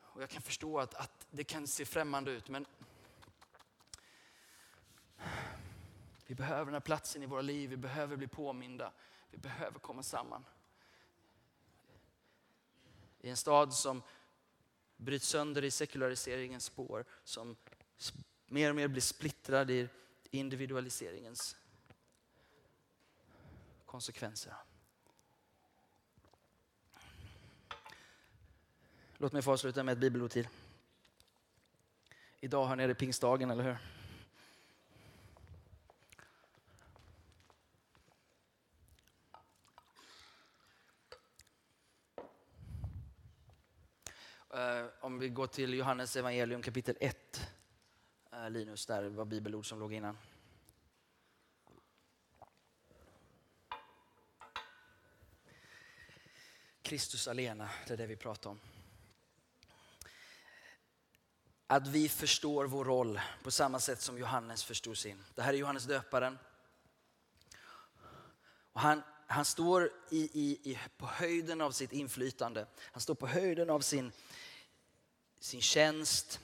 [0.00, 2.66] och jag kan förstå att, att det kan se främmande ut men
[6.28, 8.92] vi behöver den här platsen i våra liv, vi behöver bli påminda.
[9.30, 10.44] Vi behöver komma samman.
[13.20, 14.02] I en stad som
[14.96, 17.56] bryts sönder i sekulariseringens spår, som
[18.46, 19.88] mer och mer blir splittrad i
[20.30, 21.56] individualiseringens
[23.86, 24.54] konsekvenser.
[29.16, 30.48] Låt mig få avsluta med ett bibelord till.
[32.40, 33.97] Idag har ni det pingstdagen, eller hur?
[44.54, 47.50] Eh, om vi går till Johannes evangelium kapitel 1.
[48.32, 50.18] Eh, Linus, där var bibelord som låg innan.
[56.82, 58.60] Kristus alena, det är det vi pratar om.
[61.66, 65.24] Att vi förstår vår roll på samma sätt som Johannes förstod sin.
[65.34, 66.38] Det här är Johannes döparen.
[68.72, 72.66] Och han, han står i, i, i, på höjden av sitt inflytande.
[72.80, 74.12] Han står på höjden av sin,
[75.40, 76.40] sin tjänst.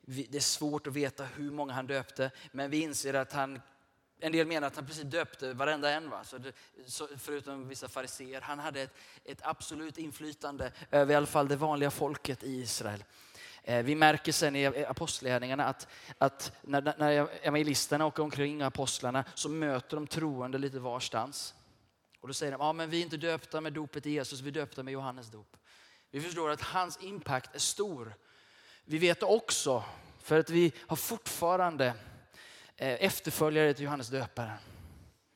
[0.00, 3.60] Det är svårt att veta hur många han döpte, men vi inser att han
[4.20, 6.24] en del menar att han precis döpte varenda en, va?
[6.24, 6.52] Så det,
[6.86, 8.40] så, förutom vissa fariseer.
[8.40, 13.04] Han hade ett, ett, absolut inflytande över i alla fall det vanliga folket i Israel.
[13.62, 19.48] Eh, vi märker sen i apostlagärningarna att, att när, när evangelisterna åker omkring, apostlarna, så
[19.48, 21.54] möter de troende lite varstans.
[22.20, 24.48] Och då säger de, ja men vi är inte döpta med dopet i Jesus, vi
[24.48, 25.56] är döpta med Johannes dop.
[26.10, 28.14] Vi förstår att hans impact är stor.
[28.84, 29.84] Vi vet också,
[30.18, 31.86] för att vi har fortfarande
[32.76, 34.58] eh, efterföljare till Johannes döparen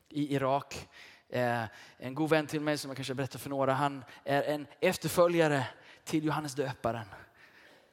[0.09, 0.89] i Irak.
[1.29, 1.65] Eh,
[1.97, 5.67] en god vän till mig som jag kanske berättar för några, han är en efterföljare
[6.05, 7.07] till Johannes döparen.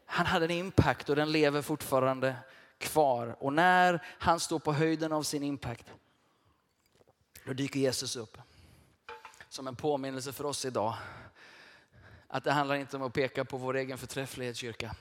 [0.05, 2.35] Han hade en impact och den lever fortfarande
[2.77, 3.35] kvar.
[3.39, 5.91] Och när han står på höjden av sin impact,
[7.45, 8.37] då dyker Jesus upp
[9.51, 10.93] som en påminnelse för oss idag.
[12.27, 14.95] Att det handlar inte om att peka på vår egen förträfflighet kyrka.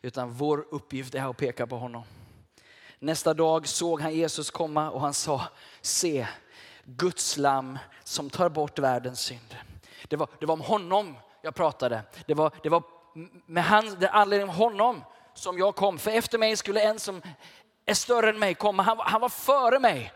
[0.00, 2.02] Utan vår uppgift är att peka på honom.
[2.98, 5.42] Nästa dag såg han Jesus komma och han sa,
[5.80, 6.26] se
[6.84, 9.56] Guds lam som tar bort världens synd.
[10.08, 12.02] Det var, det var om honom jag pratade.
[12.26, 12.82] Det var, det var
[13.46, 15.98] med han, det anledning av honom som jag kom.
[15.98, 17.22] För efter mig skulle en som
[17.86, 18.82] är större än mig komma.
[18.82, 20.12] Han, han var före mig.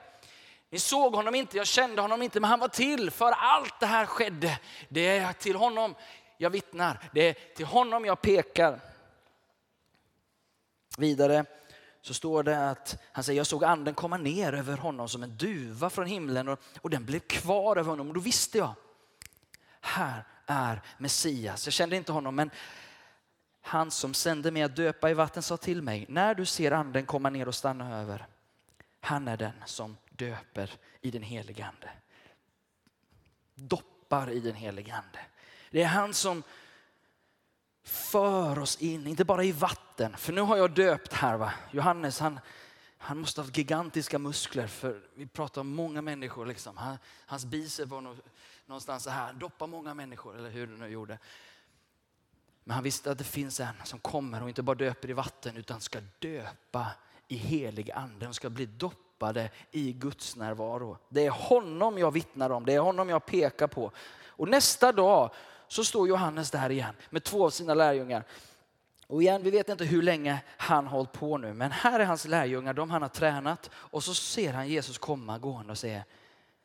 [0.71, 3.87] Ni såg honom inte, jag kände honom inte, men han var till för allt det
[3.87, 4.59] här skedde.
[4.89, 5.95] Det är till honom
[6.39, 8.81] jag vittnar, det är till honom jag pekar.
[10.99, 11.45] Vidare
[12.01, 15.37] så står det att han säger, jag såg anden komma ner över honom som en
[15.37, 18.09] duva från himlen och, och den blev kvar över honom.
[18.09, 18.75] Och då visste jag,
[19.81, 21.67] här är Messias.
[21.67, 22.51] Jag kände inte honom, men
[23.63, 27.07] han som sände mig att döpa i vatten sa till mig, när du ser anden
[27.07, 28.27] komma ner och stanna över,
[29.01, 31.91] han är den som döper i den helige ande.
[33.55, 35.19] Doppar i den helige ande.
[35.71, 36.43] Det är han som
[37.87, 40.17] för oss in, inte bara i vatten.
[40.17, 41.37] För nu har jag döpt här.
[41.37, 41.53] Va?
[41.71, 42.41] Johannes han,
[42.99, 46.47] han måste ha haft gigantiska muskler för vi pratar om många människor.
[46.47, 46.77] Liksom.
[46.77, 48.17] Han, hans bicep var
[48.67, 51.19] någonstans så här, han doppar många människor eller hur det nu gjorde.
[52.65, 55.57] Men han visste att det finns en som kommer och inte bara döper i vatten
[55.57, 56.91] utan ska döpa
[57.29, 58.27] i helig ande.
[58.27, 59.06] De ska bli doppade
[59.71, 60.99] i Guds närvaro.
[61.09, 63.93] Det är honom jag vittnar om, det är honom jag pekar på.
[64.29, 65.31] Och nästa dag
[65.69, 68.25] så står Johannes där igen med två av sina lärjungar.
[69.07, 72.25] Och igen, vi vet inte hur länge han hållit på nu, men här är hans
[72.25, 73.71] lärjungar, de han har tränat.
[73.75, 76.05] Och så ser han Jesus komma gående och säger,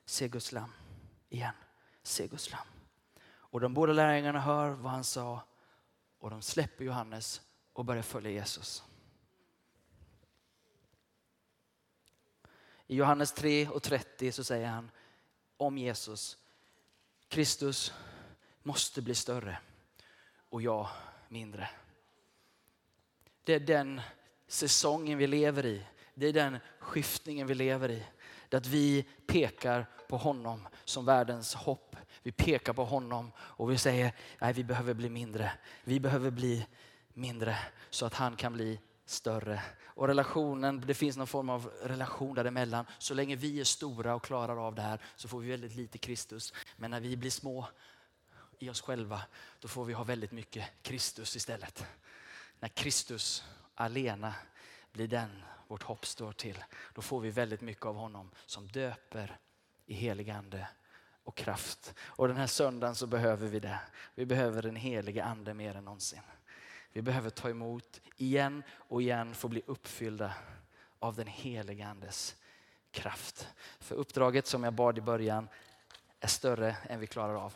[0.06, 0.72] se Guds lam
[1.30, 1.54] igen,
[2.04, 2.68] se Guds lam.
[3.24, 5.41] Och de båda lärjungarna hör vad han sa
[6.20, 7.41] och de släpper Johannes
[7.74, 8.84] och börjar följa Jesus.
[12.92, 14.92] I Johannes 3 och 30 så säger han
[15.58, 16.38] om Jesus,
[17.28, 17.94] Kristus
[18.64, 19.58] måste bli större
[20.50, 20.88] och jag
[21.30, 21.70] mindre.
[23.44, 24.02] Det är den
[24.48, 25.84] säsongen vi lever i.
[26.14, 28.04] Det är den skiftningen vi lever i.
[28.50, 31.96] Det att vi pekar på honom som världens hopp.
[32.24, 35.52] Vi pekar på honom och vi säger nej vi behöver bli mindre.
[35.84, 36.68] Vi behöver bli
[37.14, 37.58] mindre
[37.89, 38.80] så att han kan bli
[39.12, 39.62] större.
[39.86, 42.86] Och relationen, det finns någon form av relation däremellan.
[42.97, 45.97] Så länge vi är stora och klarar av det här så får vi väldigt lite
[45.97, 46.53] Kristus.
[46.78, 47.68] Men när vi blir små
[48.59, 49.22] i oss själva,
[49.59, 51.86] då får vi ha väldigt mycket Kristus istället.
[52.59, 53.43] När Kristus
[53.76, 54.34] alena
[54.91, 59.39] blir den vårt hopp står till, då får vi väldigt mycket av honom som döper
[59.86, 60.68] i helig ande
[61.24, 61.93] och kraft.
[61.99, 63.80] Och den här söndagen så behöver vi det.
[64.16, 66.22] Vi behöver den helige ande mer än någonsin.
[66.94, 70.34] Vi behöver ta emot igen och igen, få bli uppfyllda
[71.00, 72.36] av den heliga andes
[72.92, 73.48] kraft.
[73.80, 75.48] För uppdraget som jag bad i början
[76.20, 77.56] är större än vi klarar av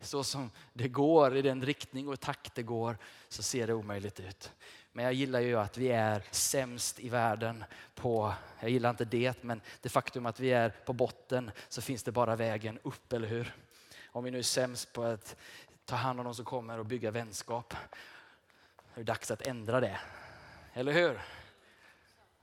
[0.00, 4.20] så som det går, i den riktning och takt det går, så ser det omöjligt
[4.20, 4.52] ut.
[4.92, 7.64] Men jag gillar ju att vi är sämst i världen
[7.94, 12.02] på, jag gillar inte det, men det faktum att vi är på botten så finns
[12.02, 13.56] det bara vägen upp, eller hur?
[14.06, 15.36] Om vi nu är sämst på att
[15.84, 17.74] ta hand om de som kommer och bygga vänskap,
[18.94, 20.00] det är dags att ändra det.
[20.72, 21.20] Eller hur?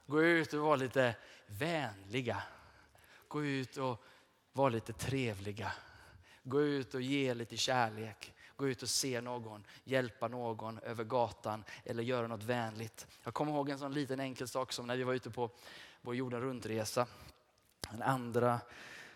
[0.06, 1.16] Gå ut och var lite
[1.48, 2.44] vänliga.
[3.28, 4.04] Gå ut och
[4.54, 5.72] var lite trevliga
[6.44, 8.34] Gå ut och ge lite kärlek.
[8.56, 13.08] Gå ut och se någon, hjälpa någon över gatan eller göra något vänligt.
[13.24, 15.50] Jag kommer ihåg en sån liten enkel sak som när vi var ute på
[16.02, 17.08] vår jorden runt-resa.
[17.92, 18.60] En andra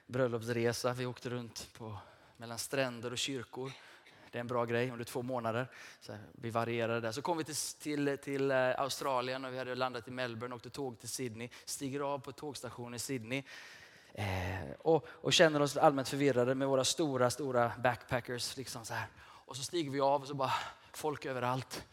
[0.08, 0.94] bröllopsresa.
[0.94, 1.98] Vi åkte runt på,
[2.38, 3.72] mellan stränder och kyrkor.
[4.36, 5.68] Det är en bra grej under två månader.
[6.00, 7.12] Så vi varierade där.
[7.12, 10.58] Så kom vi till, till, till eh, Australien och vi hade landat i Melbourne, och
[10.58, 11.50] åkte tåg till Sydney.
[11.66, 13.44] Stiger av på tågstationen i Sydney.
[14.14, 18.58] Eh, och, och, känner oss allmänt förvirrade med våra stora, stora backpackers.
[18.58, 19.08] Liksom så här.
[19.22, 20.54] Och så stiger vi av och så bara
[20.94, 21.86] folk överallt.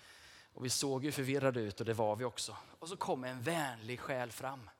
[0.54, 2.56] Och vi såg ju förvirrade ut och det var vi också.
[2.78, 4.70] Och så kommer en vänlig själ fram.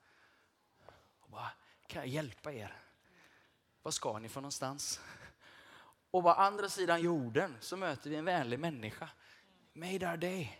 [1.20, 1.50] Och bara,
[1.86, 2.76] kan jag hjälpa er?
[3.82, 5.00] Var ska ni för någonstans?
[6.12, 9.08] Och på andra sidan jorden så möter vi en vänlig människa.
[9.72, 10.58] Made our day.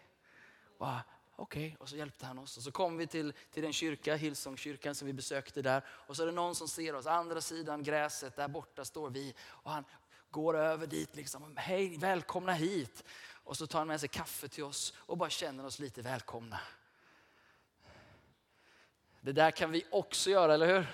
[0.78, 1.76] Okej, okay.
[1.78, 2.56] och så hjälpte han oss.
[2.56, 5.84] Och så kom vi till, till den kyrka, Hillsongkyrkan som vi besökte där.
[5.88, 9.34] Och så är det någon som ser oss, andra sidan gräset, där borta står vi.
[9.40, 9.84] Och han
[10.30, 13.04] går över dit liksom, hej välkomna hit.
[13.44, 16.60] Och så tar han med sig kaffe till oss och bara känner oss lite välkomna.
[19.20, 20.86] Det där kan vi också göra, eller hur?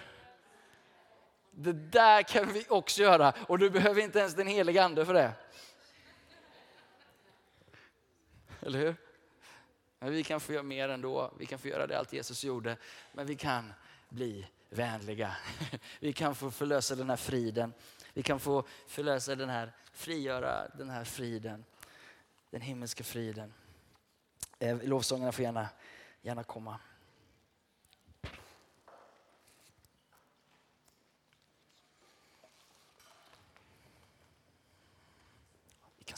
[1.60, 5.14] Det där kan vi också göra och du behöver inte ens den heliga ande för
[5.14, 5.32] det.
[8.60, 8.94] Eller hur?
[9.98, 11.32] Men vi kan få göra mer ändå.
[11.38, 12.76] Vi kan få göra det allt Jesus gjorde.
[13.12, 13.72] Men vi kan
[14.08, 15.36] bli vänliga.
[16.00, 17.72] Vi kan få förlösa den här friden.
[18.12, 21.64] Vi kan få förlösa den här, frigöra den här friden.
[22.50, 23.54] Den himmelska friden.
[24.58, 25.68] Eh, lovsångarna får gärna,
[26.22, 26.78] gärna komma.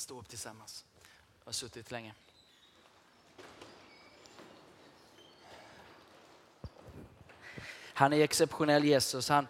[0.00, 0.84] Kan stå upp tillsammans.
[1.38, 2.14] Jag har suttit länge.
[7.94, 9.46] Han är exceptionell Jesus, han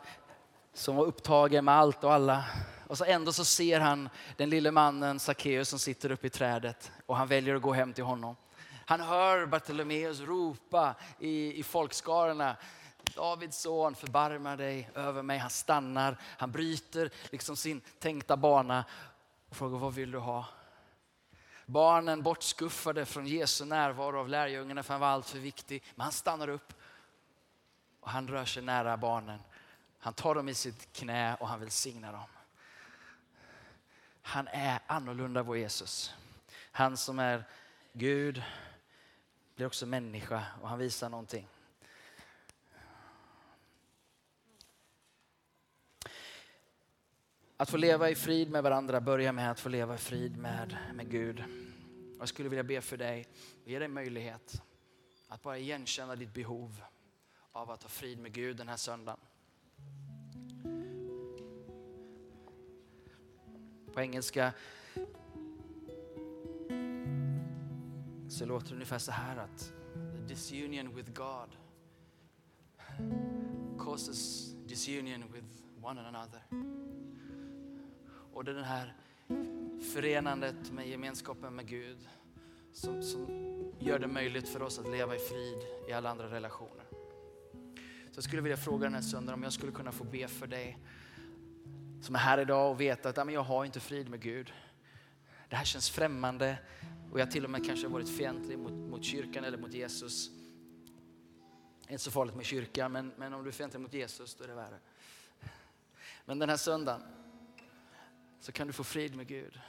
[0.74, 2.44] som var upptagen med allt och alla.
[2.88, 6.92] Och så ändå så ser han den lille mannen Sackeus som sitter uppe i trädet
[7.06, 8.36] och han väljer att gå hem till honom.
[8.86, 12.56] Han hör Bartolomeus ropa i, i folkskarorna.
[13.14, 15.38] Davids son, förbarma dig över mig.
[15.38, 18.84] Han stannar, han bryter liksom sin tänkta bana
[19.50, 20.46] och frågar vad vill du ha?
[21.66, 25.84] Barnen bortskuffade från Jesu närvaro av lärjungarna för han var alltför viktig.
[25.94, 26.74] Men han stannar upp
[28.00, 29.40] och han rör sig nära barnen.
[29.98, 32.26] Han tar dem i sitt knä och han välsignar dem.
[34.22, 36.14] Han är annorlunda vår Jesus.
[36.72, 37.44] Han som är
[37.92, 38.42] Gud
[39.54, 41.48] blir också människa och han visar någonting.
[47.60, 50.76] Att få leva i frid med varandra börjar med att få leva i frid med,
[50.94, 51.44] med Gud.
[52.18, 53.26] Jag skulle vilja be för dig
[53.62, 54.62] och ge dig möjlighet
[55.28, 56.82] att bara igenkänna ditt behov
[57.52, 59.20] av att ha frid med Gud den här söndagen.
[63.92, 64.52] På engelska
[68.28, 71.56] så låter det ungefär så här att the disunion with God
[73.78, 75.46] causes disunion with
[75.82, 76.89] one another.
[78.32, 78.94] Och det är det här
[79.92, 82.08] förenandet med gemenskapen med Gud
[82.72, 83.26] som, som
[83.78, 85.58] gör det möjligt för oss att leva i frid
[85.88, 86.84] i alla andra relationer.
[88.10, 90.46] Så jag skulle vilja fråga den här söndagen om jag skulle kunna få be för
[90.46, 90.78] dig
[92.00, 94.52] som är här idag och vet att jag har inte frid med Gud.
[95.48, 96.58] Det här känns främmande
[97.12, 100.30] och jag till och med kanske varit fientlig mot, mot kyrkan eller mot Jesus.
[101.82, 104.34] Det är inte så farligt med kyrkan, men, men om du är fientlig mot Jesus
[104.34, 104.78] då är det värre.
[106.24, 107.02] Men den här söndagen
[108.40, 109.60] så kan du få frid med Gud.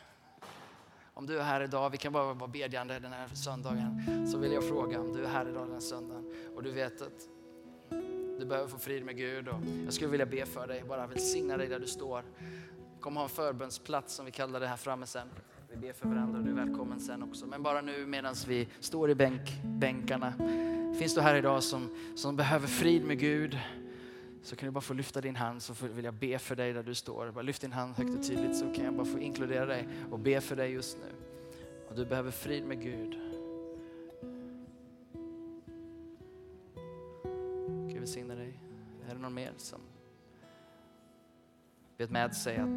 [1.13, 4.51] Om du är här idag, vi kan bara vara bedjande den här söndagen, så vill
[4.51, 7.27] jag fråga om du är här idag den här söndagen och du vet att
[8.39, 11.57] du behöver få frid med Gud och jag skulle vilja be för dig, bara välsigna
[11.57, 12.23] dig där du står.
[12.95, 15.27] Vi kommer ha en förbönsplats som vi kallar det här framme sen.
[15.69, 17.45] Vi ber för varandra och du är välkommen sen också.
[17.45, 20.33] Men bara nu medan vi står i bänk, bänkarna.
[20.99, 23.57] Finns du här idag som, som behöver frid med Gud?
[24.41, 26.83] Så kan du bara få lyfta din hand så vill jag be för dig där
[26.83, 27.31] du står.
[27.31, 30.19] Bara lyft din hand högt och tydligt så kan jag bara få inkludera dig och
[30.19, 31.15] be för dig just nu.
[31.89, 33.19] Och du behöver frid med Gud.
[37.87, 38.59] Gud välsigne dig.
[39.09, 39.81] Är det någon mer som
[41.97, 42.69] vet med sig att